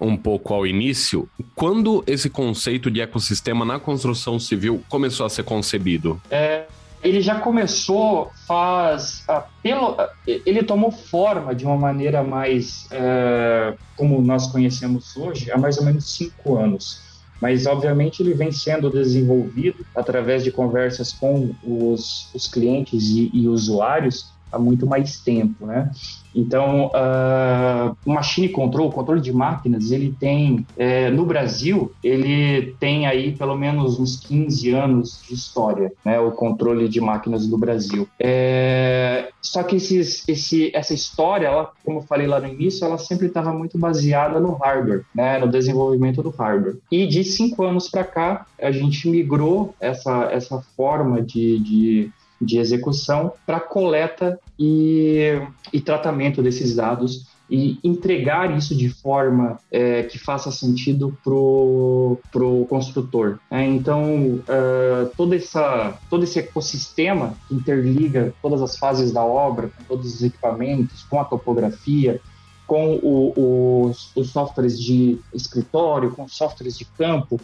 um 0.00 0.16
pouco 0.16 0.52
ao 0.52 0.66
início, 0.66 1.28
quando 1.54 2.02
esse 2.06 2.28
conceito 2.28 2.90
de 2.90 3.00
ecossistema 3.00 3.64
na 3.64 3.78
construção 3.78 4.40
civil 4.40 4.82
começou 4.88 5.24
a 5.24 5.28
ser 5.28 5.44
concebido? 5.44 6.20
É, 6.28 6.64
ele 7.02 7.20
já 7.20 7.40
começou 7.40 8.30
faz 8.46 9.24
ah, 9.28 9.44
pelo 9.62 9.96
ah, 9.98 10.10
ele 10.26 10.62
tomou 10.62 10.90
forma 10.90 11.54
de 11.54 11.64
uma 11.64 11.76
maneira 11.76 12.22
mais 12.22 12.86
é, 12.90 13.74
como 13.96 14.22
nós 14.22 14.46
conhecemos 14.46 15.16
hoje 15.16 15.50
há 15.50 15.58
mais 15.58 15.78
ou 15.78 15.84
menos 15.84 16.14
cinco 16.14 16.56
anos. 16.56 17.12
Mas 17.40 17.66
obviamente 17.66 18.22
ele 18.22 18.34
vem 18.34 18.52
sendo 18.52 18.88
desenvolvido 18.88 19.84
através 19.96 20.44
de 20.44 20.52
conversas 20.52 21.12
com 21.12 21.52
os, 21.64 22.30
os 22.32 22.46
clientes 22.46 23.08
e, 23.08 23.30
e 23.34 23.48
usuários 23.48 24.32
há 24.52 24.58
muito 24.58 24.86
mais 24.86 25.18
tempo, 25.18 25.66
né? 25.66 25.90
Então, 26.34 26.86
uh, 26.86 27.96
o 28.06 28.12
machine 28.12 28.48
control, 28.48 28.88
o 28.88 28.92
controle 28.92 29.20
de 29.20 29.32
máquinas, 29.32 29.90
ele 29.90 30.14
tem, 30.18 30.66
é, 30.76 31.10
no 31.10 31.24
Brasil, 31.26 31.92
ele 32.02 32.74
tem 32.80 33.06
aí 33.06 33.32
pelo 33.32 33.56
menos 33.56 33.98
uns 33.98 34.16
15 34.16 34.70
anos 34.70 35.22
de 35.28 35.34
história, 35.34 35.92
né? 36.04 36.18
O 36.20 36.32
controle 36.32 36.88
de 36.88 37.00
máquinas 37.00 37.46
do 37.46 37.58
Brasil. 37.58 38.08
É, 38.18 39.28
só 39.40 39.62
que 39.62 39.76
esses, 39.76 40.26
esse, 40.28 40.70
essa 40.74 40.94
história, 40.94 41.46
ela, 41.46 41.70
como 41.84 41.98
eu 41.98 42.02
falei 42.02 42.26
lá 42.26 42.40
no 42.40 42.48
início, 42.48 42.84
ela 42.84 42.98
sempre 42.98 43.26
estava 43.26 43.52
muito 43.52 43.78
baseada 43.78 44.40
no 44.40 44.52
hardware, 44.54 45.04
né? 45.14 45.38
No 45.38 45.48
desenvolvimento 45.48 46.22
do 46.22 46.30
hardware. 46.30 46.76
E 46.90 47.06
de 47.06 47.24
cinco 47.24 47.64
anos 47.64 47.88
para 47.88 48.04
cá, 48.04 48.46
a 48.60 48.70
gente 48.70 49.08
migrou 49.08 49.74
essa, 49.80 50.30
essa 50.32 50.62
forma 50.76 51.20
de, 51.20 51.58
de 51.58 52.12
de 52.42 52.58
execução 52.58 53.32
para 53.46 53.60
coleta 53.60 54.38
e, 54.58 55.40
e 55.72 55.80
tratamento 55.80 56.42
desses 56.42 56.74
dados 56.74 57.26
e 57.50 57.78
entregar 57.84 58.56
isso 58.56 58.74
de 58.74 58.88
forma 58.88 59.58
é, 59.70 60.04
que 60.04 60.18
faça 60.18 60.50
sentido 60.50 61.16
pro, 61.22 62.18
pro 62.30 62.64
construtor. 62.64 63.38
É, 63.50 63.62
então, 63.62 64.40
uh, 64.48 65.10
todo, 65.18 65.34
essa, 65.34 65.98
todo 66.08 66.24
esse 66.24 66.38
ecossistema 66.38 67.34
que 67.46 67.54
interliga 67.54 68.32
todas 68.40 68.62
as 68.62 68.78
fases 68.78 69.12
da 69.12 69.22
obra, 69.22 69.68
com 69.68 69.84
todos 69.84 70.14
os 70.14 70.22
equipamentos, 70.22 71.02
com 71.02 71.20
a 71.20 71.24
topografia, 71.26 72.22
com 72.66 72.94
o, 73.02 73.84
os, 73.86 74.10
os 74.16 74.30
softwares 74.30 74.80
de 74.80 75.18
escritório, 75.34 76.10
com 76.12 76.26
softwares 76.26 76.78
de 76.78 76.86
campo, 76.86 77.38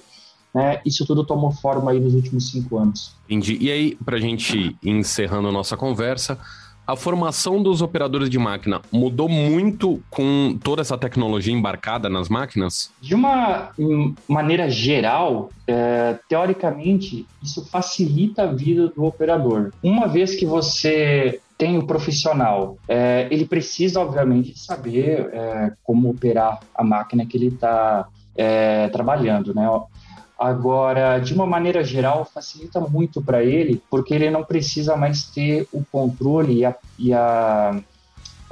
né, 0.54 0.80
isso 0.84 1.06
tudo 1.06 1.24
tomou 1.24 1.50
forma 1.50 1.90
aí 1.90 2.00
nos 2.00 2.14
últimos 2.14 2.50
cinco 2.50 2.78
anos. 2.78 3.14
Entendi. 3.26 3.58
E 3.60 3.70
aí, 3.70 3.96
para 4.04 4.16
a 4.16 4.20
gente 4.20 4.76
ir 4.82 4.90
encerrando 4.90 5.48
a 5.48 5.52
nossa 5.52 5.76
conversa, 5.76 6.38
a 6.88 6.96
formação 6.96 7.62
dos 7.62 7.82
operadores 7.82 8.30
de 8.30 8.38
máquina 8.38 8.80
mudou 8.90 9.28
muito 9.28 10.02
com 10.08 10.58
toda 10.64 10.80
essa 10.80 10.96
tecnologia 10.96 11.52
embarcada 11.52 12.08
nas 12.08 12.30
máquinas? 12.30 12.90
De 12.98 13.14
uma 13.14 13.72
maneira 14.26 14.70
geral, 14.70 15.50
é, 15.66 16.18
teoricamente, 16.26 17.26
isso 17.42 17.62
facilita 17.66 18.44
a 18.44 18.46
vida 18.46 18.88
do 18.88 19.04
operador. 19.04 19.70
Uma 19.82 20.08
vez 20.08 20.34
que 20.34 20.46
você 20.46 21.42
tem 21.58 21.76
o 21.76 21.86
profissional, 21.86 22.78
é, 22.88 23.28
ele 23.30 23.44
precisa, 23.44 24.00
obviamente, 24.00 24.58
saber 24.58 25.28
é, 25.30 25.72
como 25.84 26.08
operar 26.08 26.60
a 26.74 26.82
máquina 26.82 27.26
que 27.26 27.36
ele 27.36 27.48
está 27.48 28.08
é, 28.34 28.88
trabalhando, 28.88 29.52
né? 29.52 29.68
Agora, 30.38 31.18
de 31.18 31.34
uma 31.34 31.46
maneira 31.46 31.82
geral, 31.82 32.24
facilita 32.24 32.78
muito 32.78 33.20
para 33.20 33.42
ele, 33.42 33.82
porque 33.90 34.14
ele 34.14 34.30
não 34.30 34.44
precisa 34.44 34.96
mais 34.96 35.24
ter 35.24 35.66
o 35.72 35.84
controle 35.90 36.58
e 36.58 36.64
a, 36.64 36.76
e 36.96 37.12
a, 37.12 37.80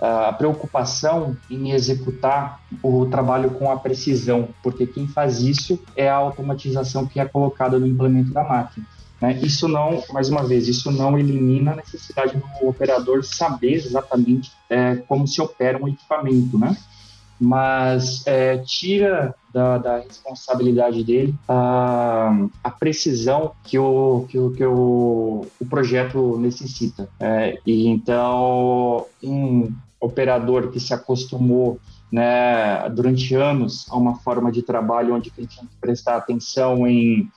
a 0.01 0.33
preocupação 0.33 1.37
em 1.49 1.71
executar 1.71 2.61
o 2.83 3.07
trabalho 3.07 3.51
com 3.53 3.71
a 3.71 3.77
precisão, 3.77 4.49
porque 4.65 4.85
quem 4.85 5.07
faz 5.07 5.41
isso 5.41 5.79
é 5.95 6.09
a 6.09 6.17
automatização 6.17 7.07
que 7.07 7.21
é 7.21 7.25
colocada 7.25 7.79
no 7.79 7.87
implemento 7.87 8.33
da 8.33 8.43
máquina. 8.43 8.85
Né? 9.21 9.39
Isso 9.43 9.69
não, 9.69 10.03
mais 10.13 10.29
uma 10.29 10.43
vez, 10.43 10.67
isso 10.67 10.91
não 10.91 11.17
elimina 11.17 11.73
a 11.73 11.77
necessidade 11.77 12.37
do 12.37 12.69
operador 12.69 13.25
saber 13.25 13.75
exatamente 13.75 14.51
é, 14.69 14.97
como 14.97 15.27
se 15.27 15.41
opera 15.41 15.83
um 15.83 15.89
equipamento, 15.89 16.59
né? 16.59 16.77
Mas 17.39 18.27
é, 18.27 18.59
tira 18.59 19.35
da, 19.53 19.79
da, 19.79 19.99
responsabilidade 19.99 21.05
dele 21.05 21.35
a, 21.49 22.35
a 22.65 22.71
precisão 22.71 23.53
que 23.65 23.79
o, 23.79 24.27
que 24.29 24.39
o, 24.39 24.51
que 24.53 24.65
o, 24.65 25.47
o 25.61 25.67
projeto 25.67 26.39
necessita. 26.39 27.09
É, 27.21 27.59
e 27.67 27.87
então, 27.89 29.07
um 29.23 29.73
operador 30.01 30.71
que 30.71 30.81
se 30.81 30.95
acostumou 30.95 31.79
né, 32.11 32.89
durante 32.91 33.35
anos 33.35 33.87
a 33.91 33.97
uma 33.97 34.17
forma 34.17 34.51
de 34.53 34.63
trabalho 34.63 35.15
onde 35.15 35.33
ele 35.37 35.47
tinha 35.47 35.67
que 35.67 35.77
prestar 35.81 36.17
atenção 36.17 36.87
em, 36.87 37.29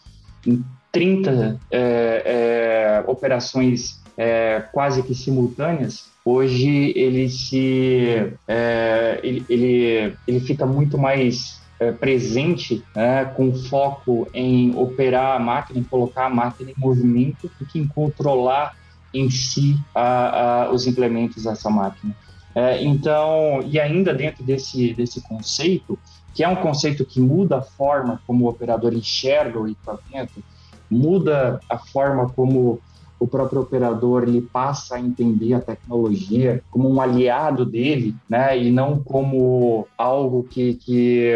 em 0.46 0.64
30 0.92 1.60
é, 1.72 3.02
é, 3.02 3.04
operações 3.10 4.00
é, 4.20 4.62
quase 4.74 5.02
que 5.02 5.16
simultâneas, 5.16 6.10
hoje 6.26 6.92
ele 6.94 7.30
se 7.30 8.34
é, 8.46 9.18
ele, 9.24 9.46
ele, 9.48 10.14
ele 10.28 10.40
fica 10.42 10.66
muito 10.66 10.98
mais 10.98 11.62
é, 11.80 11.94
presente, 11.94 12.84
né, 12.94 13.24
com 13.24 13.56
foco 13.56 14.28
em 14.34 14.76
operar 14.76 15.38
a 15.38 15.40
máquina, 15.40 15.80
em 15.80 15.84
colocar 15.84 16.26
a 16.26 16.30
máquina 16.30 16.70
em 16.70 16.74
movimento, 16.78 17.50
do 17.58 17.66
que 17.66 17.80
em 17.80 17.88
controlar 17.88 18.76
em 19.14 19.30
si 19.30 19.78
a, 19.96 20.64
a, 20.66 20.72
os 20.72 20.86
implementos 20.86 21.46
dessa 21.46 21.70
máquina. 21.70 22.14
É, 22.54 22.84
então, 22.84 23.64
e 23.66 23.80
ainda 23.80 24.14
dentro 24.14 24.44
desse, 24.44 24.94
desse 24.94 25.22
conceito, 25.22 25.98
que 26.36 26.44
é 26.44 26.48
um 26.50 26.58
conceito 26.58 27.06
que 27.06 27.22
muda 27.22 27.60
a 27.60 27.62
forma 27.62 28.22
como 28.28 28.44
o 28.44 28.50
operador 28.50 28.94
enxerga 28.94 29.58
o 29.58 29.66
equipamento, 29.66 30.44
muda 30.92 31.62
a 31.70 31.78
forma 31.78 32.28
como 32.30 32.82
o 33.20 33.28
próprio 33.28 33.62
operador 33.62 34.24
ele 34.24 34.42
passa 34.42 34.96
a 34.96 35.00
entender 35.00 35.54
a 35.54 35.60
tecnologia 35.60 36.64
como 36.72 36.90
um 36.90 37.02
aliado 37.02 37.66
dele, 37.66 38.16
né, 38.30 38.58
e 38.58 38.72
não 38.72 39.00
como 39.00 39.88
algo 39.98 40.44
que, 40.44 40.76
que, 40.76 41.34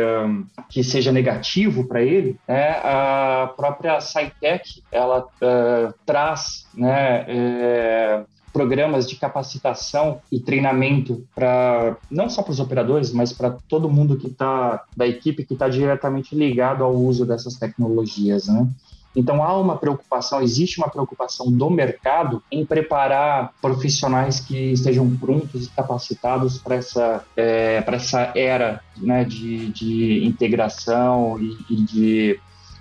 que 0.69 0.83
seja 0.83 1.11
negativo 1.11 1.85
para 1.85 2.01
ele, 2.01 2.37
né, 2.47 2.79
a 2.83 3.51
própria 3.55 3.99
SciTech, 3.99 4.81
ela 4.91 5.21
uh, 5.21 5.93
traz, 6.05 6.67
né, 6.73 7.25
é, 7.27 8.23
programas 8.53 9.09
de 9.09 9.15
capacitação 9.15 10.21
e 10.31 10.39
treinamento 10.39 11.25
para 11.33 11.97
não 12.09 12.29
só 12.29 12.43
para 12.43 12.51
os 12.51 12.59
operadores, 12.59 13.11
mas 13.11 13.33
para 13.33 13.57
todo 13.67 13.89
mundo 13.89 14.15
que 14.15 14.27
está 14.27 14.83
da 14.95 15.07
equipe 15.07 15.43
que 15.43 15.53
está 15.53 15.67
diretamente 15.67 16.35
ligado 16.35 16.83
ao 16.83 16.93
uso 16.93 17.25
dessas 17.25 17.55
tecnologias, 17.55 18.47
né? 18.47 18.67
Então 19.15 19.43
há 19.43 19.57
uma 19.57 19.77
preocupação, 19.77 20.41
existe 20.41 20.79
uma 20.79 20.89
preocupação 20.89 21.51
do 21.51 21.69
mercado 21.69 22.41
em 22.51 22.65
preparar 22.65 23.53
profissionais 23.61 24.39
que 24.39 24.71
estejam 24.71 25.09
prontos 25.17 25.67
e 25.67 25.69
capacitados 25.69 26.57
para 26.57 26.75
essa, 26.75 27.23
é, 27.35 27.81
para 27.81 27.97
essa 27.97 28.31
era 28.35 28.81
né, 28.97 29.23
de, 29.23 29.67
de 29.69 30.25
integração 30.25 31.39
e, 31.39 31.57
e, 31.69 31.75
de, 31.83 32.39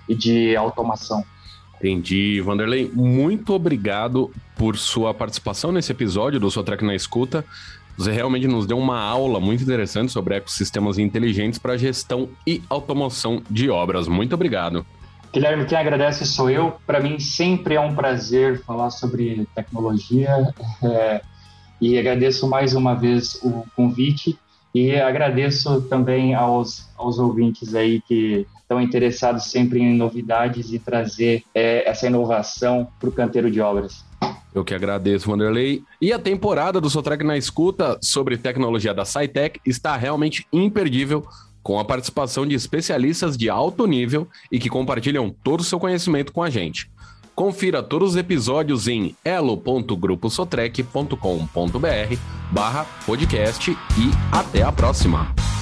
e 0.09 0.15
de 0.15 0.55
automação. 0.55 1.23
Entendi, 1.77 2.39
Vanderlei. 2.41 2.89
Muito 2.93 3.53
obrigado 3.53 4.31
por 4.55 4.77
sua 4.77 5.13
participação 5.13 5.71
nesse 5.71 5.91
episódio 5.91 6.39
do 6.39 6.49
Sua 6.49 6.63
Track 6.63 6.83
na 6.83 6.95
Escuta. 6.95 7.45
Você 7.97 8.11
realmente 8.11 8.47
nos 8.47 8.65
deu 8.65 8.77
uma 8.77 8.99
aula 8.99 9.39
muito 9.39 9.61
interessante 9.61 10.11
sobre 10.11 10.35
ecossistemas 10.35 10.97
inteligentes 10.97 11.59
para 11.59 11.77
gestão 11.77 12.29
e 12.47 12.63
automação 12.69 13.43
de 13.49 13.69
obras. 13.69 14.07
Muito 14.07 14.33
obrigado. 14.33 14.85
Guilherme, 15.33 15.65
quem 15.65 15.75
agradece 15.75 16.27
sou 16.27 16.47
eu. 16.47 16.73
Para 16.85 16.99
mim 16.99 17.17
sempre 17.17 17.73
é 17.73 17.81
um 17.81 17.95
prazer 17.95 18.61
falar 18.61 18.91
sobre 18.91 19.47
tecnologia 19.55 20.53
é, 20.83 21.21
e 21.81 21.97
agradeço 21.97 22.47
mais 22.47 22.75
uma 22.75 22.93
vez 22.93 23.39
o 23.41 23.65
convite 23.75 24.37
e 24.75 24.95
agradeço 24.95 25.81
também 25.81 26.35
aos, 26.35 26.87
aos 26.95 27.17
ouvintes 27.17 27.73
aí 27.73 27.99
que 28.01 28.45
estão 28.61 28.79
interessados 28.79 29.45
sempre 29.45 29.79
em 29.79 29.95
novidades 29.95 30.71
e 30.71 30.77
trazer 30.77 31.43
é, 31.53 31.89
essa 31.89 32.05
inovação 32.05 32.87
para 32.99 33.09
o 33.09 33.11
canteiro 33.11 33.49
de 33.49 33.59
obras. 33.59 34.05
Eu 34.53 34.63
que 34.63 34.75
agradeço, 34.75 35.27
Vanderlei. 35.27 35.81
E 35.99 36.13
a 36.13 36.19
temporada 36.19 36.79
do 36.79 36.91
Sotrec 36.91 37.23
na 37.23 37.35
Escuta 37.35 37.97
sobre 38.03 38.37
tecnologia 38.37 38.93
da 38.93 39.03
SciTech 39.03 39.59
está 39.65 39.97
realmente 39.97 40.45
imperdível 40.53 41.25
com 41.63 41.79
a 41.79 41.85
participação 41.85 42.45
de 42.45 42.53
especialistas 42.53 43.37
de 43.37 43.49
alto 43.49 43.87
nível 43.87 44.27
e 44.51 44.59
que 44.59 44.69
compartilham 44.69 45.33
todo 45.43 45.61
o 45.61 45.63
seu 45.63 45.79
conhecimento 45.79 46.33
com 46.33 46.43
a 46.43 46.49
gente. 46.49 46.91
Confira 47.33 47.81
todos 47.81 48.11
os 48.11 48.17
episódios 48.17 48.87
em 48.87 49.15
elo.gruposotrec.com.br 49.25 52.15
barra 52.51 52.85
podcast 53.05 53.71
e 53.71 53.77
até 54.31 54.61
a 54.61 54.71
próxima! 54.71 55.52